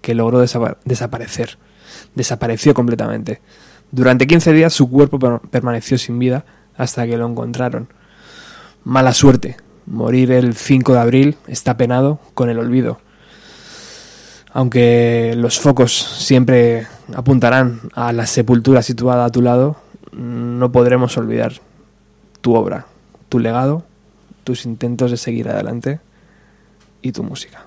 que 0.00 0.14
logró 0.14 0.40
desaparecer. 0.40 1.58
Desapareció 2.14 2.72
completamente. 2.72 3.40
Durante 3.90 4.26
15 4.26 4.52
días 4.54 4.72
su 4.72 4.90
cuerpo 4.90 5.18
permaneció 5.50 5.98
sin 5.98 6.18
vida 6.18 6.46
hasta 6.76 7.06
que 7.06 7.18
lo 7.18 7.28
encontraron. 7.28 7.88
Mala 8.84 9.12
suerte. 9.12 9.58
Morir 9.86 10.32
el 10.32 10.54
5 10.54 10.94
de 10.94 10.98
abril 10.98 11.36
está 11.46 11.76
penado 11.76 12.18
con 12.32 12.48
el 12.48 12.58
olvido. 12.58 12.98
Aunque 14.54 15.34
los 15.36 15.60
focos 15.60 15.92
siempre 15.92 16.86
apuntarán 17.14 17.80
a 17.92 18.14
la 18.14 18.24
sepultura 18.24 18.82
situada 18.82 19.26
a 19.26 19.30
tu 19.30 19.42
lado, 19.42 19.76
no 20.12 20.72
podremos 20.72 21.18
olvidar 21.18 21.52
tu 22.40 22.54
obra, 22.54 22.86
tu 23.28 23.40
legado 23.40 23.84
tus 24.44 24.64
intentos 24.66 25.10
de 25.10 25.16
seguir 25.16 25.48
adelante 25.48 26.00
y 27.02 27.12
tu 27.12 27.22
música. 27.22 27.64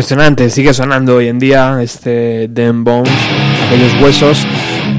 Impresionante, 0.00 0.48
sigue 0.48 0.72
sonando 0.72 1.16
hoy 1.16 1.28
en 1.28 1.38
día 1.38 1.76
este 1.82 2.48
Them 2.48 2.84
Bones, 2.84 3.12
aquellos 3.66 3.92
huesos 4.00 4.46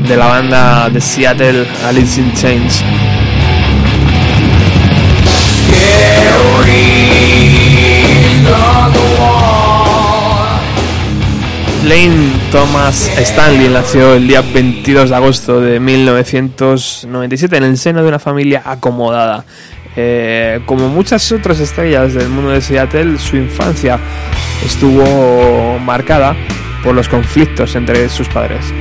de 0.08 0.16
la 0.16 0.28
banda 0.28 0.92
de 0.92 1.02
Seattle 1.02 1.66
Alice 1.88 2.22
in 2.22 2.32
Chains. 2.34 2.84
Lane 11.84 12.32
Thomas 12.52 13.10
Stanley 13.18 13.70
nació 13.70 14.14
el 14.14 14.28
día 14.28 14.44
22 14.44 15.10
de 15.10 15.16
agosto 15.16 15.60
de 15.60 15.80
1997 15.80 17.58
en 17.58 17.64
el 17.64 17.78
seno 17.80 18.04
de 18.04 18.08
una 18.08 18.20
familia 18.20 18.62
acomodada. 18.64 19.46
Eh, 19.96 20.62
como 20.68 20.90
muchas 20.90 21.32
otras 21.32 21.60
estrellas 21.60 22.14
del 22.14 22.30
mundo 22.30 22.52
de 22.52 22.62
Seattle, 22.62 23.18
su 23.18 23.36
infancia 23.36 24.00
estuvo 24.66 25.80
marcada 25.80 26.36
por 26.84 26.96
los 26.96 27.08
conflictos 27.08 27.76
entre 27.76 28.10
sus 28.10 28.28
padres. 28.28 28.74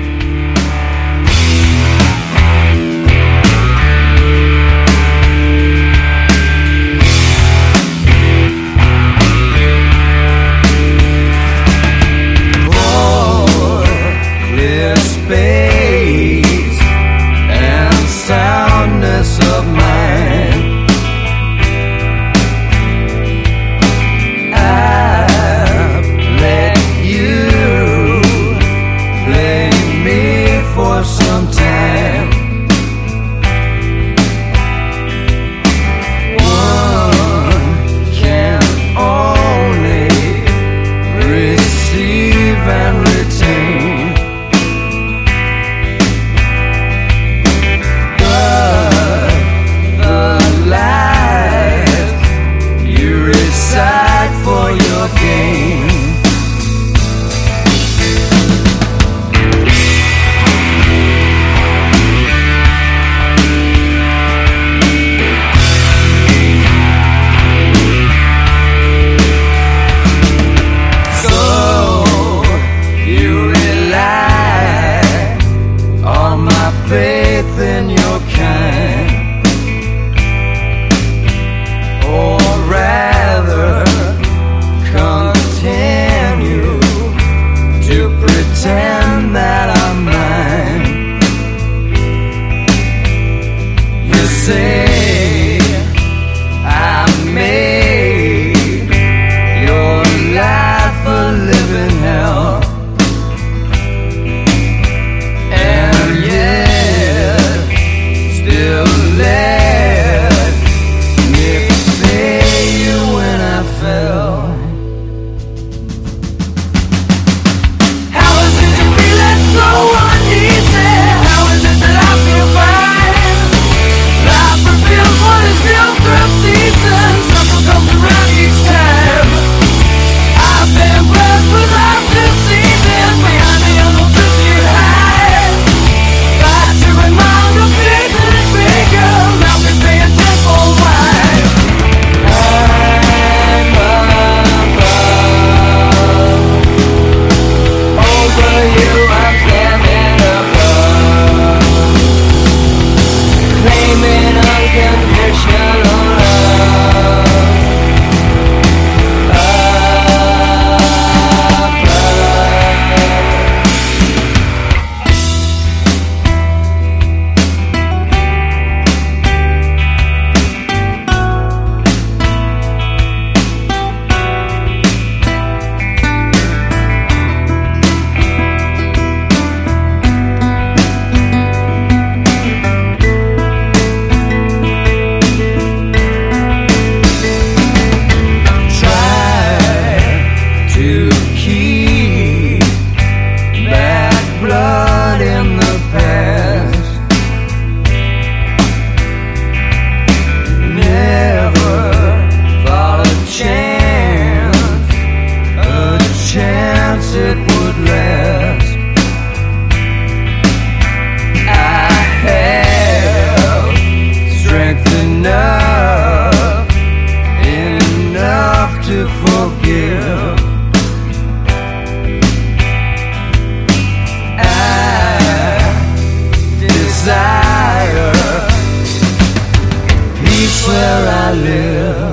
where 230.66 231.08
I 231.08 231.32
live. 231.32 232.09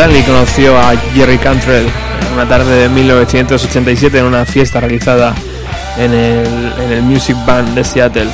Stanley 0.00 0.22
conoció 0.22 0.78
a 0.78 0.96
Jerry 1.14 1.36
Cantrell 1.36 1.86
una 2.32 2.48
tarde 2.48 2.74
de 2.74 2.88
1987 2.88 4.18
en 4.18 4.24
una 4.24 4.46
fiesta 4.46 4.80
realizada 4.80 5.34
en 5.98 6.14
el, 6.14 7.02
Music 7.02 7.36
Band 7.44 7.74
de 7.74 7.84
Seattle. 7.84 8.30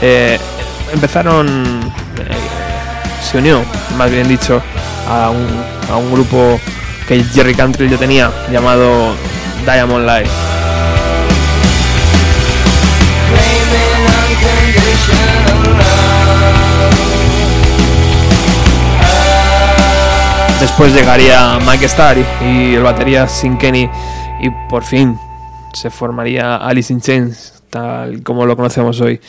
Eh, 0.00 0.38
empezaron, 0.92 1.80
eh, 2.18 3.20
se 3.20 3.36
unió, 3.36 3.64
más 3.96 4.12
bien 4.12 4.28
dicho, 4.28 4.62
a 5.08 5.30
un, 5.30 5.44
a 5.90 5.96
un 5.96 6.12
grupo 6.12 6.60
que 7.08 7.24
Jerry 7.24 7.56
Cantrell 7.56 7.90
ya 7.90 7.98
tenía 7.98 8.30
llamado 8.52 9.16
Diamond 9.66 10.06
Light. 10.06 10.51
Después 20.82 21.00
llegaría 21.00 21.60
Mike 21.64 21.84
Starr 21.84 22.18
y, 22.40 22.74
el 22.74 22.82
batería 22.82 23.28
Sin 23.28 23.56
Kenny 23.56 23.88
y 24.40 24.50
por 24.68 24.82
fin 24.82 25.16
se 25.72 25.90
formaría 25.90 26.56
Alice 26.56 26.92
in 26.92 27.00
Chains 27.00 27.62
tal 27.70 28.24
como 28.24 28.46
lo 28.46 28.56
conocemos 28.56 29.00
hoy. 29.00 29.20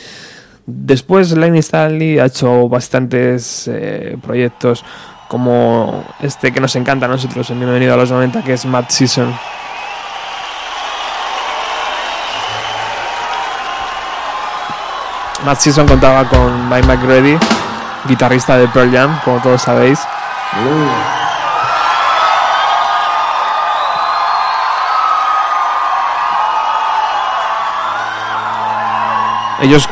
Después 0.66 1.30
Lenny 1.30 1.60
Stanley 1.60 2.18
ha 2.18 2.24
hecho 2.24 2.68
bastantes 2.68 3.70
eh, 3.72 4.18
proyectos 4.20 4.84
como 5.28 6.04
este 6.20 6.52
que 6.52 6.58
nos 6.58 6.74
encanta 6.74 7.06
a 7.06 7.08
nosotros 7.08 7.48
en 7.50 7.60
Bienvenido 7.60 7.94
a 7.94 7.98
los 7.98 8.10
90 8.10 8.42
que 8.42 8.54
es 8.54 8.64
Mad 8.64 8.86
Season. 8.88 9.32
Mad 15.44 15.58
Season 15.60 15.86
contaba 15.86 16.28
con 16.28 16.68
Mike 16.68 16.88
McGrady, 16.88 17.38
guitarrista 18.08 18.58
de 18.58 18.66
Pearl 18.66 18.90
Jam, 18.90 19.20
como 19.24 19.40
todos 19.40 19.62
sabéis. 19.62 20.00
Ellos 29.64 29.88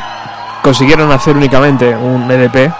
consiguieron 0.61 1.11
hacer 1.11 1.35
únicamente 1.35 1.95
un 1.95 2.29
LP. 2.29 2.71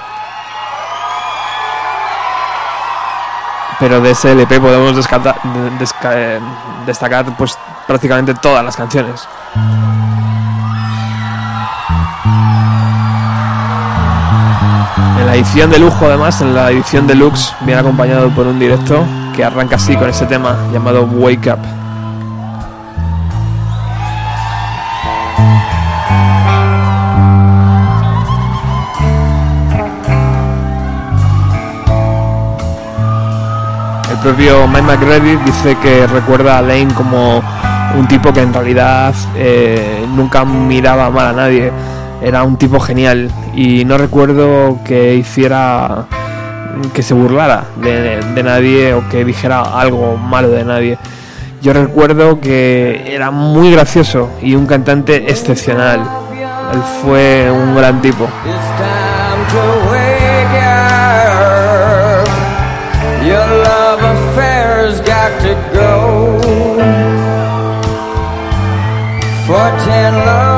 Pero 3.80 4.00
de 4.00 4.12
ese 4.12 4.34
LP 4.34 4.60
podemos 4.60 4.96
destacar 6.86 7.26
pues 7.36 7.58
prácticamente 7.88 8.36
todas 8.36 8.64
las 8.64 8.76
canciones. 8.76 9.28
En 15.18 15.26
la 15.26 15.34
edición 15.34 15.72
de 15.72 15.80
lujo 15.80 16.06
además, 16.06 16.42
en 16.42 16.54
la 16.54 16.70
edición 16.70 17.08
deluxe, 17.08 17.56
viene 17.62 17.82
acompañado 17.82 18.30
por 18.30 18.46
un 18.46 18.60
directo 18.60 19.04
que 19.36 19.44
arranca 19.44 19.78
así 19.78 19.98
con 19.98 20.08
ese 20.12 20.28
tema 20.28 20.56
llamado 20.72 21.06
Wake 21.06 21.52
Up. 21.52 21.83
Propio 34.18 34.68
Mike 34.68 34.84
McReady 34.84 35.36
dice 35.46 35.78
que 35.82 36.08
recuerda 36.08 36.58
a 36.58 36.62
Lane 36.62 36.94
como 36.94 37.42
un 37.98 38.08
tipo 38.08 38.34
que 38.34 38.42
en 38.42 38.54
realidad 38.54 39.14
eh, 39.36 40.06
nunca 40.16 40.46
miraba 40.46 41.10
mal 41.10 41.28
a 41.28 41.34
nadie. 41.34 41.72
Era 42.22 42.44
un 42.44 42.58
tipo 42.58 42.80
genial 42.80 43.30
y 43.54 43.86
no 43.86 43.98
recuerdo 43.98 44.80
que 44.86 45.16
hiciera 45.16 46.06
que 46.94 47.04
se 47.04 47.14
burlara 47.14 47.66
de, 47.82 48.44
nadie 48.44 48.94
o 48.94 49.08
que 49.10 49.24
dijera 49.24 49.62
algo 49.80 50.18
malo 50.18 50.50
de 50.50 50.64
nadie. 50.64 50.98
Yo 51.62 51.74
recuerdo 51.74 52.40
que 52.40 53.14
era 53.14 53.32
muy 53.32 53.72
gracioso 53.72 54.30
y 54.42 54.56
un 54.56 54.66
cantante 54.66 55.30
excepcional. 55.30 56.02
Él 56.74 56.82
fue 57.02 57.52
un 57.52 57.76
gran 57.76 58.02
tipo. 58.02 58.28
For 69.94 70.12
ten 70.26 70.53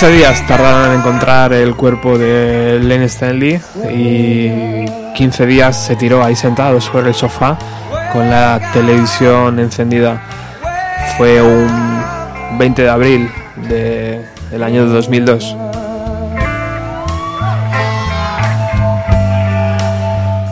15 0.00 0.16
días 0.16 0.46
tardaron 0.46 0.92
en 0.92 1.00
encontrar 1.00 1.52
el 1.52 1.74
cuerpo 1.74 2.16
de 2.16 2.78
Len 2.80 3.02
Stanley 3.02 3.60
y 3.92 4.84
15 5.16 5.44
días 5.46 5.76
se 5.76 5.96
tiró 5.96 6.22
ahí 6.22 6.36
sentado 6.36 6.80
sobre 6.80 7.08
el 7.08 7.14
sofá 7.14 7.58
con 8.12 8.30
la 8.30 8.60
televisión 8.72 9.58
encendida. 9.58 10.22
Fue 11.16 11.42
un 11.42 11.68
20 12.58 12.82
de 12.82 12.88
abril 12.90 13.28
de- 13.68 14.24
del 14.52 14.62
año 14.62 14.86
2002. 14.86 15.56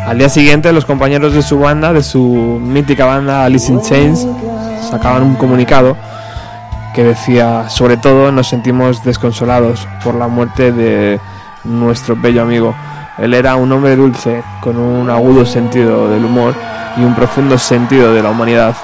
Al 0.09 0.19
día 0.19 0.29
siguiente, 0.29 0.73
los 0.73 0.85
compañeros 0.85 1.35
de 1.35 1.43
su 1.43 1.59
banda, 1.61 1.93
de 1.93 2.03
su 2.03 2.21
mítica 2.61 3.05
banda 3.07 3.45
Alice 3.45 3.71
in 3.73 3.81
Chains, 3.81 4.27
sacaban 4.91 5.23
un 5.23 5.35
comunicado 5.37 5.97
que 6.97 7.05
decía, 7.05 7.69
sobre 7.69 7.99
todo 7.99 8.33
nos 8.33 8.49
sentimos 8.49 9.05
desconsolados 9.05 9.87
por 10.03 10.15
la 10.15 10.29
muerte 10.29 10.73
de 10.73 11.21
nuestro 11.63 12.17
bello 12.17 12.41
amigo. 12.41 12.75
Él 13.19 13.35
era 13.35 13.55
un 13.57 13.71
hombre 13.71 13.95
dulce, 13.97 14.43
con 14.63 14.79
un 14.79 15.11
agudo 15.11 15.45
sentido 15.45 16.09
del 16.09 16.25
humor 16.25 16.55
y 16.97 17.03
un 17.03 17.15
profundo 17.15 17.59
sentido 17.59 18.15
de 18.15 18.23
la 18.23 18.31
humanidad. 18.31 18.75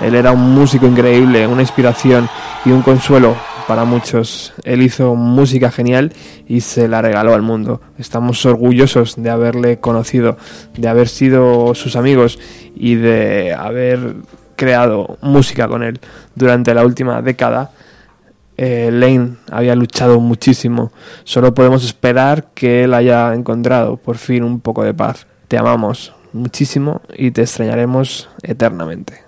Él 0.00 0.14
era 0.14 0.30
un 0.30 0.54
músico 0.54 0.86
increíble, 0.86 1.48
una 1.48 1.62
inspiración 1.62 2.28
y 2.64 2.70
un 2.70 2.82
consuelo 2.82 3.34
para 3.66 3.84
muchos. 3.84 4.52
Él 4.62 4.80
hizo 4.80 5.16
música 5.16 5.72
genial 5.72 6.12
y 6.46 6.60
se 6.60 6.86
la 6.86 7.02
regaló 7.02 7.34
al 7.34 7.42
mundo. 7.42 7.80
Estamos 7.98 8.46
orgullosos 8.46 9.20
de 9.20 9.30
haberle 9.30 9.80
conocido, 9.80 10.36
de 10.76 10.88
haber 10.88 11.08
sido 11.08 11.74
sus 11.74 11.96
amigos 11.96 12.38
y 12.76 12.94
de 12.94 13.52
haber 13.52 14.14
creado 14.58 15.16
música 15.22 15.68
con 15.68 15.84
él 15.84 16.00
durante 16.34 16.74
la 16.74 16.84
última 16.84 17.22
década. 17.22 17.70
Eh, 18.56 18.90
Lane 18.92 19.36
había 19.52 19.76
luchado 19.76 20.20
muchísimo. 20.20 20.92
Solo 21.22 21.54
podemos 21.54 21.84
esperar 21.84 22.48
que 22.54 22.82
él 22.82 22.92
haya 22.92 23.32
encontrado 23.34 23.96
por 23.96 24.18
fin 24.18 24.42
un 24.42 24.58
poco 24.60 24.82
de 24.82 24.92
paz. 24.92 25.28
Te 25.46 25.56
amamos 25.56 26.12
muchísimo 26.32 27.00
y 27.16 27.30
te 27.30 27.42
extrañaremos 27.42 28.28
eternamente. 28.42 29.27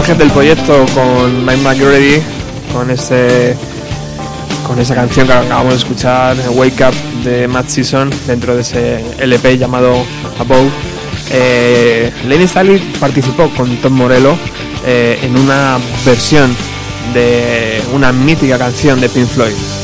Margen 0.00 0.16
del 0.16 0.30
proyecto 0.30 0.86
con 0.94 1.44
Mike 1.44 1.60
McGrady, 1.60 2.22
con 2.72 2.90
ese 2.90 3.54
con 4.66 4.78
esa 4.80 4.94
canción 4.94 5.26
que 5.26 5.34
acabamos 5.34 5.74
de 5.74 5.78
escuchar, 5.78 6.38
Wake 6.54 6.82
Up 6.82 6.94
de 7.22 7.46
Matt 7.46 7.68
Season, 7.68 8.08
dentro 8.26 8.54
de 8.54 8.62
ese 8.62 9.04
LP 9.18 9.58
llamado 9.58 10.02
Above, 10.38 10.70
eh, 11.32 12.10
Lenny 12.26 12.48
Staley 12.48 12.78
participó 12.98 13.50
con 13.50 13.76
Tom 13.82 13.92
Morello 13.92 14.38
eh, 14.86 15.18
en 15.22 15.36
una 15.36 15.76
versión 16.06 16.56
de 17.12 17.82
una 17.92 18.10
mítica 18.10 18.56
canción 18.56 19.02
de 19.02 19.10
Pink 19.10 19.28
Floyd. 19.28 19.79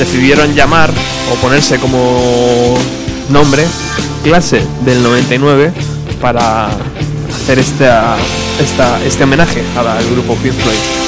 Decidieron 0.00 0.54
llamar 0.54 0.90
o 1.30 1.34
ponerse 1.42 1.78
como 1.78 2.74
nombre 3.28 3.66
clase 4.24 4.62
del 4.86 5.02
99 5.02 5.72
para 6.22 6.68
hacer 7.28 7.58
esta, 7.58 8.16
este 9.06 9.22
homenaje 9.24 9.62
al 9.76 10.10
grupo 10.10 10.34
Pink 10.36 10.54
Floyd. 10.54 10.99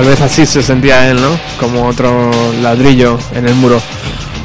Tal 0.00 0.08
vez 0.08 0.22
así 0.22 0.46
se 0.46 0.62
sentía 0.62 1.10
él, 1.10 1.20
¿no? 1.20 1.38
Como 1.58 1.86
otro 1.86 2.30
ladrillo 2.62 3.18
en 3.34 3.46
el 3.46 3.54
muro. 3.54 3.82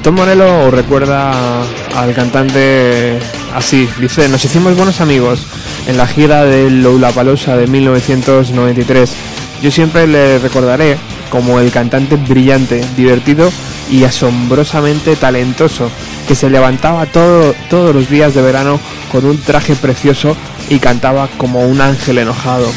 Tom 0.03 0.15
Morello 0.15 0.69
recuerda 0.69 1.61
al 1.95 2.14
cantante 2.14 3.18
así, 3.53 3.88
dice, 4.02 4.27
nos 4.27 4.44
hicimos 4.44 4.76
buenos 4.76 4.99
amigos 4.99 5.48
en 5.88 5.95
la 5.95 6.07
gira 6.07 6.44
de 6.44 6.69
Lollapalooza 6.69 7.56
de 7.56 7.68
1993. 7.68 9.14
Yo 9.61 9.72
siempre 9.72 10.07
le 10.07 10.40
recordaré 10.40 10.98
como 11.30 11.61
el 11.61 11.72
cantante 11.72 12.18
brillante, 12.18 12.84
divertido 12.98 13.49
y 13.90 14.03
asombrosamente 14.03 15.15
talentoso, 15.15 15.90
que 16.27 16.36
se 16.36 16.49
levantaba 16.49 17.06
todo, 17.06 17.56
todos 17.69 17.95
los 17.95 18.10
días 18.10 18.36
de 18.36 18.41
verano 18.41 18.77
con 19.10 19.23
un 19.23 19.38
traje 19.38 19.77
precioso 19.77 20.36
y 20.68 20.80
cantaba 20.80 21.30
como 21.38 21.61
un 21.61 21.80
ángel 21.80 22.18
enojado. 22.18 22.68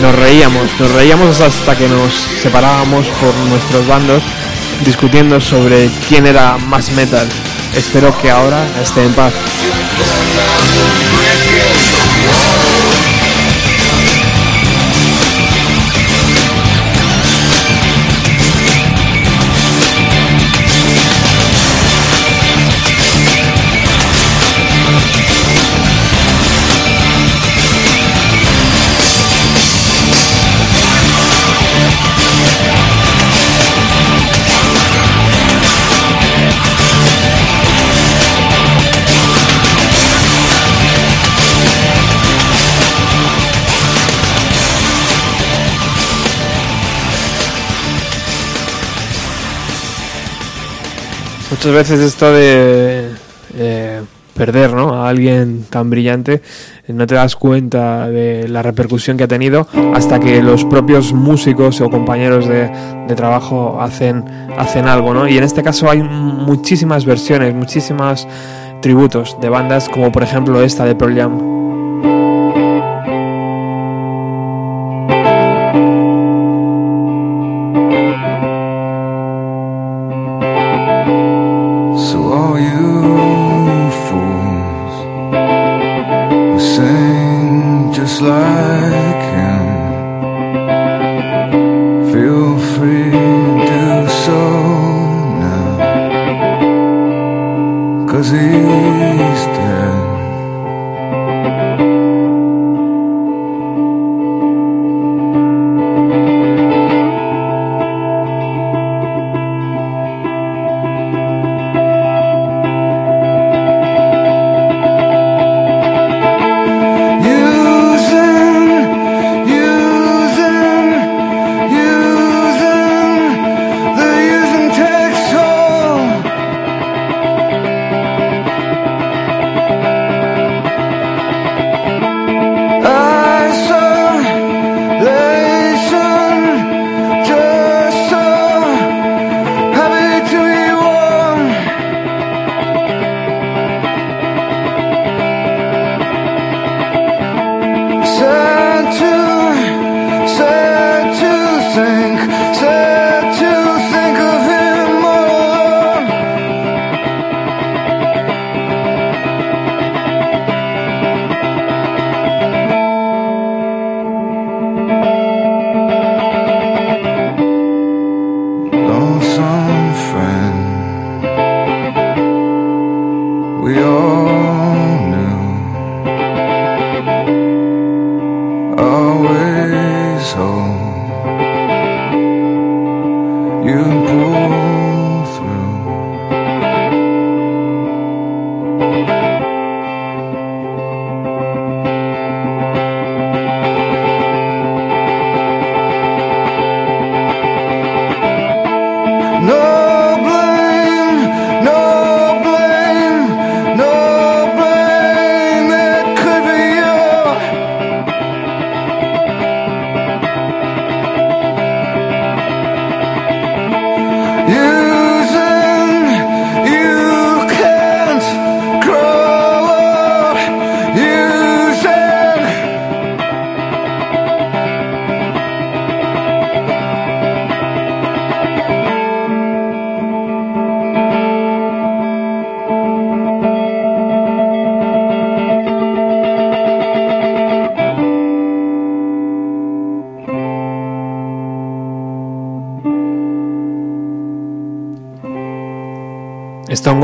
Nos 0.00 0.14
reíamos, 0.14 0.80
nos 0.80 0.92
reíamos 0.92 1.40
hasta 1.40 1.76
que 1.76 1.86
nos 1.88 2.14
separábamos 2.14 3.06
por 3.20 3.34
nuestros 3.50 3.86
bandos 3.86 4.22
discutiendo 4.84 5.40
sobre 5.40 5.90
quién 6.08 6.26
era 6.26 6.56
más 6.56 6.90
metal. 6.92 7.28
Espero 7.76 8.16
que 8.18 8.30
ahora 8.30 8.64
esté 8.82 9.04
en 9.04 9.12
paz. 9.12 9.34
Muchas 51.60 51.74
veces 51.74 52.00
esto 52.00 52.32
de 52.32 53.10
eh, 53.54 54.00
perder 54.32 54.72
¿no? 54.72 54.94
a 54.94 55.10
alguien 55.10 55.66
tan 55.68 55.90
brillante, 55.90 56.40
eh, 56.86 56.92
no 56.94 57.06
te 57.06 57.16
das 57.16 57.36
cuenta 57.36 58.08
de 58.08 58.48
la 58.48 58.62
repercusión 58.62 59.18
que 59.18 59.24
ha 59.24 59.28
tenido 59.28 59.66
hasta 59.94 60.18
que 60.20 60.42
los 60.42 60.64
propios 60.64 61.12
músicos 61.12 61.82
o 61.82 61.90
compañeros 61.90 62.48
de, 62.48 62.70
de 63.06 63.14
trabajo 63.14 63.78
hacen, 63.78 64.24
hacen 64.56 64.88
algo. 64.88 65.12
¿no? 65.12 65.28
Y 65.28 65.36
en 65.36 65.44
este 65.44 65.62
caso 65.62 65.90
hay 65.90 66.02
muchísimas 66.02 67.04
versiones, 67.04 67.54
muchísimos 67.54 68.26
tributos 68.80 69.36
de 69.42 69.50
bandas 69.50 69.90
como 69.90 70.10
por 70.10 70.22
ejemplo 70.22 70.62
esta 70.62 70.86
de 70.86 70.94
Pearl 70.94 71.14
Jam. 71.14 71.49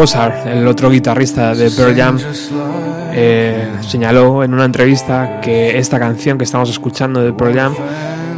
El 0.06 0.68
otro 0.68 0.88
guitarrista 0.88 1.52
de 1.52 1.68
Pearl 1.68 1.96
Jam, 1.96 2.16
eh, 3.12 3.68
señaló 3.80 4.44
en 4.44 4.54
una 4.54 4.64
entrevista 4.64 5.40
que 5.40 5.78
esta 5.78 5.98
canción 5.98 6.38
que 6.38 6.44
estamos 6.44 6.70
escuchando 6.70 7.22
de 7.22 7.32
Pearl 7.32 7.54
Jam, 7.54 7.74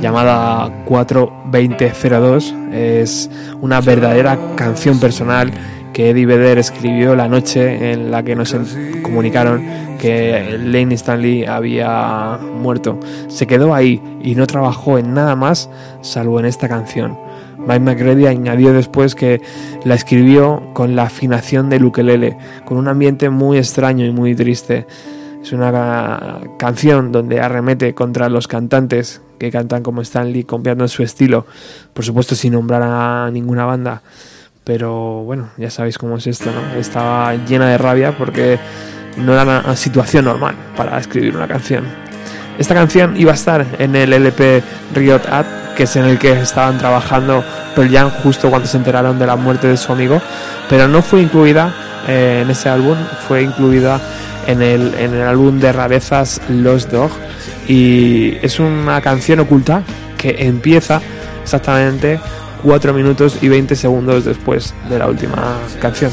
llamada 0.00 0.84
42002, 0.86 2.54
es 2.72 3.30
una 3.60 3.82
verdadera 3.82 4.38
canción 4.56 4.98
personal 4.98 5.52
que 5.92 6.08
Eddie 6.08 6.24
Vedder 6.24 6.56
escribió 6.56 7.14
la 7.14 7.28
noche 7.28 7.92
en 7.92 8.10
la 8.10 8.22
que 8.22 8.34
nos 8.34 8.56
comunicaron 9.02 9.62
que 10.00 10.58
Lane 10.58 10.94
Stanley 10.94 11.44
había 11.44 12.38
muerto. 12.38 12.98
Se 13.28 13.46
quedó 13.46 13.74
ahí 13.74 14.00
y 14.22 14.36
no 14.36 14.46
trabajó 14.46 14.96
en 14.96 15.12
nada 15.12 15.36
más 15.36 15.68
salvo 16.00 16.40
en 16.40 16.46
esta 16.46 16.66
canción. 16.66 17.18
Mike 17.58 17.80
McReady 17.80 18.26
añadió 18.26 18.72
después 18.72 19.14
que 19.14 19.42
la 19.84 19.94
escribió 19.94 20.62
con 20.78 20.94
la 20.94 21.02
afinación 21.02 21.68
del 21.70 21.84
ukelele, 21.86 22.38
con 22.64 22.76
un 22.78 22.86
ambiente 22.86 23.30
muy 23.30 23.58
extraño 23.58 24.04
y 24.06 24.12
muy 24.12 24.36
triste. 24.36 24.86
Es 25.42 25.52
una 25.52 25.72
ca- 25.72 26.38
canción 26.56 27.10
donde 27.10 27.40
arremete 27.40 27.94
contra 27.94 28.28
los 28.28 28.46
cantantes 28.46 29.20
que 29.40 29.50
cantan 29.50 29.82
como 29.82 30.02
Stanley, 30.02 30.44
copiando 30.44 30.86
su 30.86 31.02
estilo, 31.02 31.46
por 31.92 32.04
supuesto 32.04 32.36
sin 32.36 32.52
nombrar 32.52 32.82
a 32.84 33.28
ninguna 33.32 33.64
banda. 33.64 34.02
Pero 34.62 35.24
bueno, 35.24 35.48
ya 35.56 35.68
sabéis 35.68 35.98
cómo 35.98 36.16
es 36.18 36.28
esto, 36.28 36.48
¿no? 36.52 36.78
Estaba 36.78 37.34
llena 37.34 37.66
de 37.70 37.78
rabia 37.78 38.16
porque 38.16 38.60
no 39.16 39.32
era 39.32 39.42
una 39.42 39.74
situación 39.74 40.26
normal 40.26 40.54
para 40.76 40.96
escribir 40.96 41.34
una 41.34 41.48
canción. 41.48 41.82
Esta 42.56 42.74
canción 42.74 43.16
iba 43.16 43.32
a 43.32 43.34
estar 43.34 43.66
en 43.80 43.96
el 43.96 44.12
LP 44.12 44.62
Riot 44.94 45.22
At, 45.28 45.46
que 45.78 45.84
es 45.84 45.94
en 45.94 46.06
el 46.06 46.18
que 46.18 46.32
estaban 46.32 46.76
trabajando 46.76 47.44
Pearl 47.76 47.88
Jam 47.88 48.10
justo 48.10 48.50
cuando 48.50 48.66
se 48.66 48.76
enteraron 48.76 49.16
de 49.16 49.28
la 49.28 49.36
muerte 49.36 49.68
de 49.68 49.76
su 49.76 49.92
amigo, 49.92 50.20
pero 50.68 50.88
no 50.88 51.02
fue 51.02 51.22
incluida 51.22 51.72
eh, 52.08 52.40
en 52.42 52.50
ese 52.50 52.68
álbum, 52.68 52.96
fue 53.28 53.42
incluida 53.42 54.00
en 54.48 54.60
el, 54.60 54.92
en 54.94 55.14
el 55.14 55.22
álbum 55.22 55.60
de 55.60 55.70
rarezas 55.70 56.40
Lost 56.48 56.90
Dog 56.90 57.12
y 57.68 58.38
es 58.42 58.58
una 58.58 59.00
canción 59.00 59.38
oculta 59.38 59.84
que 60.16 60.48
empieza 60.48 61.00
exactamente 61.44 62.18
4 62.64 62.92
minutos 62.92 63.38
y 63.40 63.48
20 63.48 63.76
segundos 63.76 64.24
después 64.24 64.74
de 64.90 64.98
la 64.98 65.06
última 65.06 65.58
canción. 65.80 66.10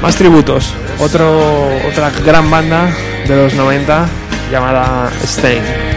Más 0.00 0.14
tributos. 0.14 0.72
Otro, 1.00 1.66
otra 1.90 2.10
gran 2.24 2.48
banda 2.48 2.88
de 3.28 3.34
los 3.36 3.54
90 3.54 4.06
llamada 4.50 5.10
Stain. 5.24 5.95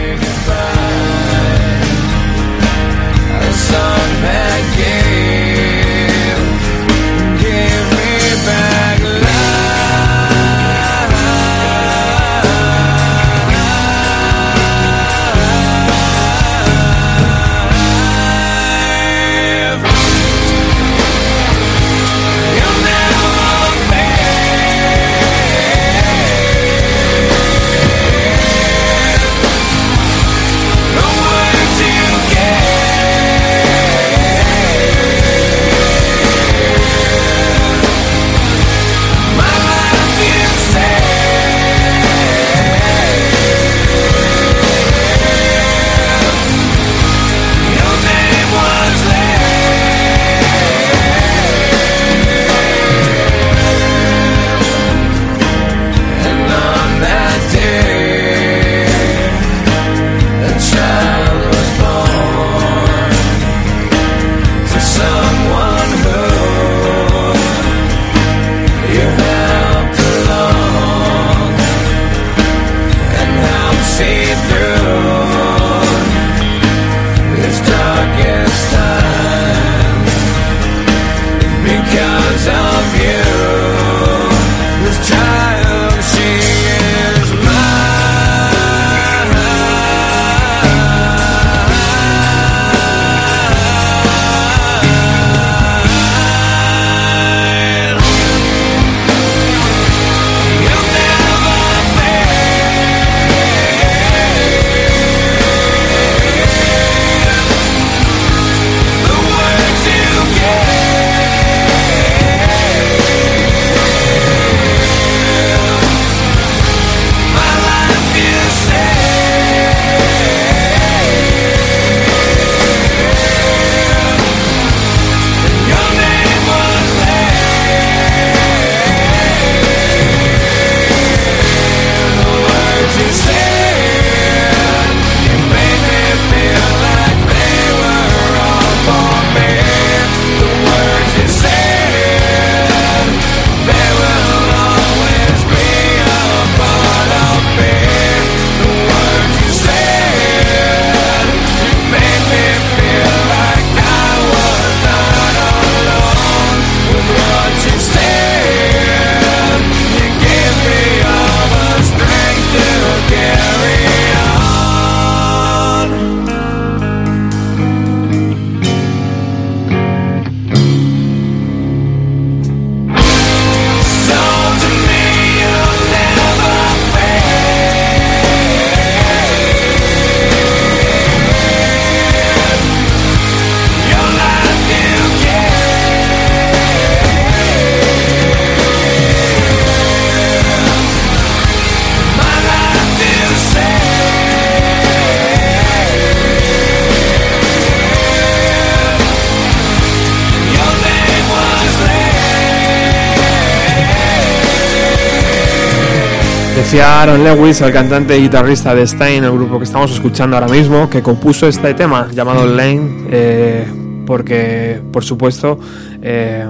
Aaron 206.92 207.22
Lewis, 207.22 207.60
el 207.60 207.72
cantante 207.72 208.18
y 208.18 208.22
guitarrista 208.22 208.74
de 208.74 208.84
Stein, 208.84 209.22
el 209.22 209.30
grupo 209.30 209.58
que 209.58 209.64
estamos 209.64 209.92
escuchando 209.92 210.36
ahora 210.36 210.48
mismo, 210.48 210.90
que 210.90 211.02
compuso 211.02 211.46
este 211.46 211.72
tema 211.72 212.08
llamado 212.12 212.44
Lane, 212.46 213.06
eh, 213.10 213.64
porque, 214.04 214.82
por 214.92 215.04
supuesto, 215.04 215.60
eh, 216.02 216.44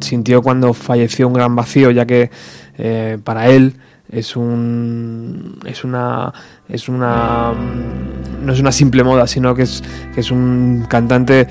sintió 0.00 0.42
cuando 0.42 0.74
falleció 0.74 1.28
un 1.28 1.34
gran 1.34 1.54
vacío, 1.54 1.92
ya 1.92 2.04
que 2.04 2.30
eh, 2.76 3.18
para 3.22 3.48
él 3.48 3.76
es 4.10 4.36
un 4.36 5.58
es 5.64 5.84
una 5.84 6.32
es 6.68 6.88
una 6.88 7.52
no 8.42 8.52
es 8.52 8.60
una 8.60 8.70
simple 8.70 9.02
moda 9.02 9.26
sino 9.26 9.52
que 9.52 9.62
es 9.62 9.82
que 10.14 10.20
es 10.20 10.30
un 10.30 10.86
cantante 10.88 11.48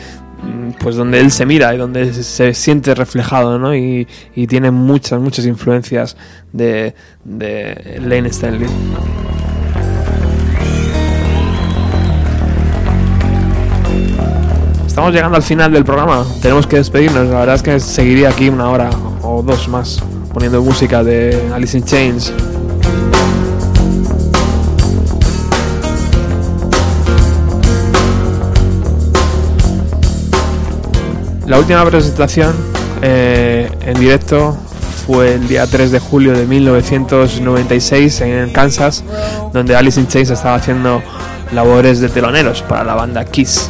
pues 0.79 0.95
donde 0.95 1.19
él 1.19 1.31
se 1.31 1.45
mira 1.45 1.73
y 1.73 1.77
donde 1.77 2.13
se 2.13 2.53
siente 2.53 2.93
reflejado, 2.95 3.57
¿no? 3.59 3.75
Y, 3.75 4.07
tiene 4.47 4.71
muchas, 4.71 5.19
muchas 5.19 5.45
influencias 5.45 6.15
de, 6.53 6.93
de 7.23 7.99
Lane 8.01 8.29
Stanley. 8.29 8.67
Estamos 14.85 15.13
llegando 15.13 15.35
al 15.35 15.43
final 15.43 15.73
del 15.73 15.83
programa, 15.83 16.25
tenemos 16.41 16.65
que 16.65 16.77
despedirnos, 16.77 17.27
la 17.27 17.39
verdad 17.39 17.55
es 17.55 17.63
que 17.63 17.79
seguiría 17.81 18.29
aquí 18.29 18.47
una 18.47 18.69
hora 18.69 18.89
o 19.23 19.41
dos 19.41 19.67
más 19.67 20.01
poniendo 20.33 20.61
música 20.61 21.03
de 21.03 21.49
Alice 21.53 21.77
in 21.77 21.83
Chains. 21.83 22.33
La 31.45 31.59
última 31.59 31.85
presentación 31.85 32.55
eh, 33.03 33.69
en 33.85 33.99
directo 33.99 34.57
fue 35.05 35.35
el 35.35 35.47
día 35.47 35.67
3 35.67 35.91
de 35.91 35.99
julio 35.99 36.33
de 36.33 36.47
1996 36.47 38.21
en 38.21 38.49
Kansas, 38.51 39.03
donde 39.53 39.75
Alice 39.75 39.99
in 39.99 40.07
Chains 40.07 40.31
estaba 40.31 40.55
haciendo 40.55 41.03
labores 41.53 41.99
de 41.99 42.09
teloneros 42.09 42.63
para 42.63 42.83
la 42.83 42.95
banda 42.95 43.23
Kiss. 43.25 43.69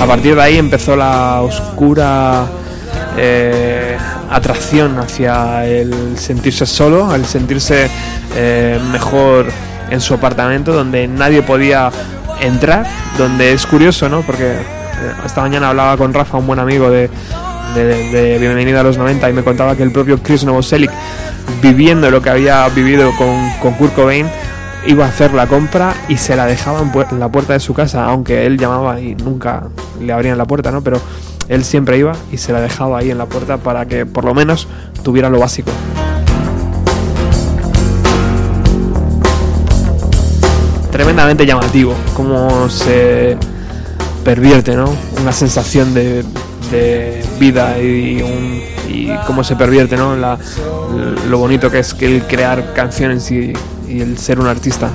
A 0.00 0.06
partir 0.06 0.34
de 0.34 0.42
ahí 0.42 0.56
empezó 0.56 0.96
la 0.96 1.42
oscura 1.42 2.46
eh, 3.16 3.96
atracción 4.28 4.98
hacia 4.98 5.64
el 5.66 6.18
sentirse 6.18 6.66
solo, 6.66 7.14
el 7.14 7.24
sentirse 7.26 7.88
eh, 8.34 8.80
mejor 8.90 9.46
en 9.88 10.00
su 10.00 10.14
apartamento, 10.14 10.72
donde 10.72 11.06
nadie 11.06 11.42
podía 11.42 11.92
entrar, 12.40 12.86
donde 13.18 13.52
es 13.52 13.66
curioso, 13.66 14.08
¿no? 14.08 14.22
Porque 14.22 14.52
eh, 14.52 15.12
esta 15.24 15.40
mañana 15.40 15.70
hablaba 15.70 15.96
con 15.96 16.12
Rafa, 16.12 16.38
un 16.38 16.46
buen 16.46 16.58
amigo 16.58 16.90
de, 16.90 17.10
de, 17.74 18.38
Bienvenida 18.38 18.80
a 18.80 18.82
los 18.82 18.98
90, 18.98 19.28
y 19.28 19.32
me 19.32 19.42
contaba 19.42 19.76
que 19.76 19.82
el 19.82 19.92
propio 19.92 20.22
Chris 20.22 20.44
Novoselic, 20.44 20.90
viviendo 21.62 22.10
lo 22.10 22.22
que 22.22 22.30
había 22.30 22.68
vivido 22.68 23.10
con, 23.16 23.50
con 23.60 23.74
Kurt 23.74 23.94
Cobain, 23.94 24.26
iba 24.86 25.04
a 25.04 25.08
hacer 25.08 25.34
la 25.34 25.46
compra 25.46 25.94
y 26.08 26.16
se 26.16 26.36
la 26.36 26.46
dejaba 26.46 26.80
en, 26.80 27.20
la 27.20 27.28
puerta 27.28 27.52
de 27.52 27.60
su 27.60 27.74
casa, 27.74 28.04
aunque 28.06 28.46
él 28.46 28.56
llamaba 28.56 29.00
y 29.00 29.14
nunca 29.14 29.64
le 30.00 30.12
abrían 30.12 30.38
la 30.38 30.44
puerta, 30.44 30.70
¿no? 30.70 30.82
Pero 30.82 31.00
él 31.48 31.64
siempre 31.64 31.98
iba 31.98 32.12
y 32.32 32.38
se 32.38 32.52
la 32.52 32.60
dejaba 32.60 32.98
ahí 32.98 33.10
en 33.10 33.18
la 33.18 33.26
puerta 33.26 33.58
para 33.58 33.86
que 33.86 34.06
por 34.06 34.24
lo 34.24 34.34
menos 34.34 34.68
tuviera 35.02 35.28
lo 35.28 35.40
básico. 35.40 35.70
Tremendamente 40.96 41.44
llamativo, 41.44 41.94
cómo 42.14 42.70
se 42.70 43.36
pervierte, 44.24 44.74
¿no? 44.74 44.90
Una 45.20 45.30
sensación 45.30 45.92
de, 45.92 46.24
vida 47.38 47.76
y, 47.78 48.24
cómo 49.26 49.44
se 49.44 49.56
pervierte, 49.56 49.94
¿no? 49.98 50.16
lo 50.16 51.38
bonito 51.38 51.70
que 51.70 51.80
es 51.80 51.94
el 52.00 52.22
crear 52.22 52.72
canciones 52.72 53.30
y 53.30 53.52
el 53.86 54.16
ser 54.16 54.40
un 54.40 54.46
artista. 54.46 54.88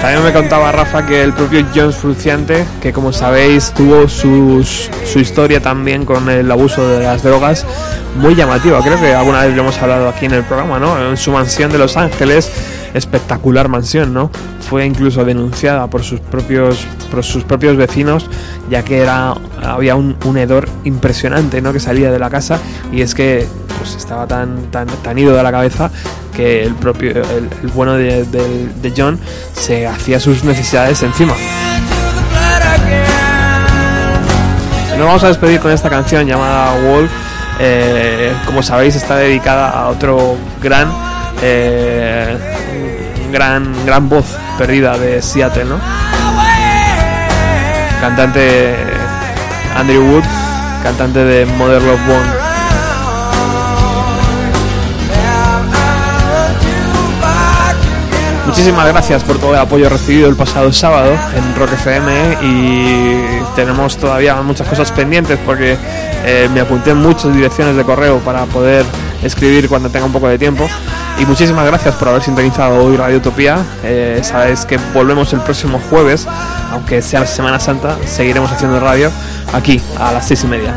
También 0.00 0.24
me 0.24 0.32
contaba 0.32 0.72
Rafa 0.72 1.06
que 1.06 1.22
el 1.22 1.34
propio 1.34 1.66
Jones 1.74 1.96
Fruciante, 1.96 2.64
que 2.80 2.92
como 2.92 3.12
sabéis 3.12 3.72
tuvo 3.72 4.08
su 4.08 4.62
historia 5.16 5.60
también 5.60 6.06
con 6.06 6.28
el 6.30 6.50
abuso 6.50 6.88
de 6.88 7.04
las 7.04 7.22
drogas, 7.22 7.66
muy 8.16 8.34
llamativa. 8.34 8.80
Creo 8.82 8.98
que 8.98 9.14
alguna 9.14 9.44
vez 9.44 9.54
lo 9.54 9.62
hemos 9.62 9.78
hablado 9.80 10.08
aquí 10.08 10.26
en 10.26 10.32
el 10.32 10.42
programa, 10.44 10.78
¿no? 10.78 11.10
En 11.10 11.16
su 11.16 11.30
mansión 11.32 11.70
de 11.70 11.78
Los 11.78 11.96
Ángeles, 11.96 12.50
espectacular 12.94 13.68
mansión, 13.68 14.12
¿no? 14.14 14.30
Fue 14.68 14.86
incluso 14.86 15.24
denunciada 15.24 15.86
por 15.88 16.02
sus 16.02 16.20
propios, 16.20 16.86
por 17.10 17.22
sus 17.22 17.44
propios 17.44 17.76
vecinos, 17.76 18.28
ya 18.70 18.82
que 18.82 18.98
era, 18.98 19.34
había 19.62 19.96
un, 19.96 20.16
un 20.24 20.38
hedor 20.38 20.68
impresionante, 20.84 21.60
¿no? 21.60 21.72
Que 21.72 21.80
salía 21.80 22.10
de 22.10 22.18
la 22.18 22.30
casa 22.30 22.58
y 22.90 23.02
es 23.02 23.14
que 23.14 23.46
pues 23.78 23.94
estaba 23.94 24.26
tan, 24.26 24.70
tan, 24.70 24.86
tan 24.88 25.18
ido 25.18 25.34
de 25.34 25.42
la 25.42 25.50
cabeza 25.50 25.90
el 26.40 26.74
propio 26.74 27.10
el, 27.10 27.48
bueno 27.74 27.94
de, 27.94 28.92
John 28.96 29.18
se 29.54 29.86
hacía 29.86 30.18
sus 30.20 30.44
necesidades 30.44 31.02
encima. 31.02 31.34
Nos 34.96 35.06
vamos 35.06 35.24
a 35.24 35.28
despedir 35.28 35.60
con 35.60 35.70
esta 35.70 35.88
canción 35.88 36.26
llamada 36.26 36.72
Wall. 36.74 37.08
Eh, 37.58 38.32
como 38.46 38.62
sabéis 38.62 38.96
está 38.96 39.16
dedicada 39.16 39.70
a 39.70 39.88
otro 39.88 40.36
gran 40.62 40.90
eh, 41.42 42.36
gran 43.32 43.72
gran 43.84 44.08
voz 44.08 44.24
perdida 44.58 44.96
de 44.96 45.20
Seattle, 45.22 45.64
¿no? 45.64 45.78
Cantante 48.00 48.74
Andrew 49.76 50.02
Wood, 50.02 50.24
cantante 50.82 51.24
de 51.24 51.46
Mother 51.46 51.82
Love 51.82 52.06
Bone. 52.06 52.39
Muchísimas 58.50 58.88
gracias 58.88 59.22
por 59.22 59.38
todo 59.38 59.54
el 59.54 59.60
apoyo 59.60 59.88
recibido 59.88 60.28
el 60.28 60.34
pasado 60.34 60.72
sábado 60.72 61.12
en 61.36 61.54
Rock 61.54 61.72
FM 61.74 62.38
y 62.42 63.54
tenemos 63.54 63.96
todavía 63.96 64.42
muchas 64.42 64.66
cosas 64.66 64.90
pendientes 64.90 65.38
porque 65.46 65.78
eh, 66.24 66.48
me 66.52 66.58
apunté 66.58 66.90
en 66.90 66.96
muchas 66.96 67.32
direcciones 67.32 67.76
de 67.76 67.84
correo 67.84 68.18
para 68.18 68.46
poder 68.46 68.84
escribir 69.22 69.68
cuando 69.68 69.88
tenga 69.88 70.06
un 70.06 70.12
poco 70.12 70.26
de 70.26 70.36
tiempo. 70.36 70.68
Y 71.20 71.26
muchísimas 71.26 71.64
gracias 71.64 71.94
por 71.94 72.08
haber 72.08 72.22
sintonizado 72.22 72.84
hoy 72.84 72.96
Radio 72.96 73.18
Utopía. 73.18 73.58
Eh, 73.84 74.20
sabes 74.24 74.66
que 74.66 74.78
volvemos 74.92 75.32
el 75.32 75.40
próximo 75.42 75.80
jueves, 75.88 76.26
aunque 76.72 77.02
sea 77.02 77.24
Semana 77.26 77.60
Santa, 77.60 77.98
seguiremos 78.04 78.50
haciendo 78.50 78.80
radio 78.80 79.12
aquí 79.52 79.80
a 79.96 80.10
las 80.10 80.26
seis 80.26 80.42
y 80.42 80.48
media. 80.48 80.74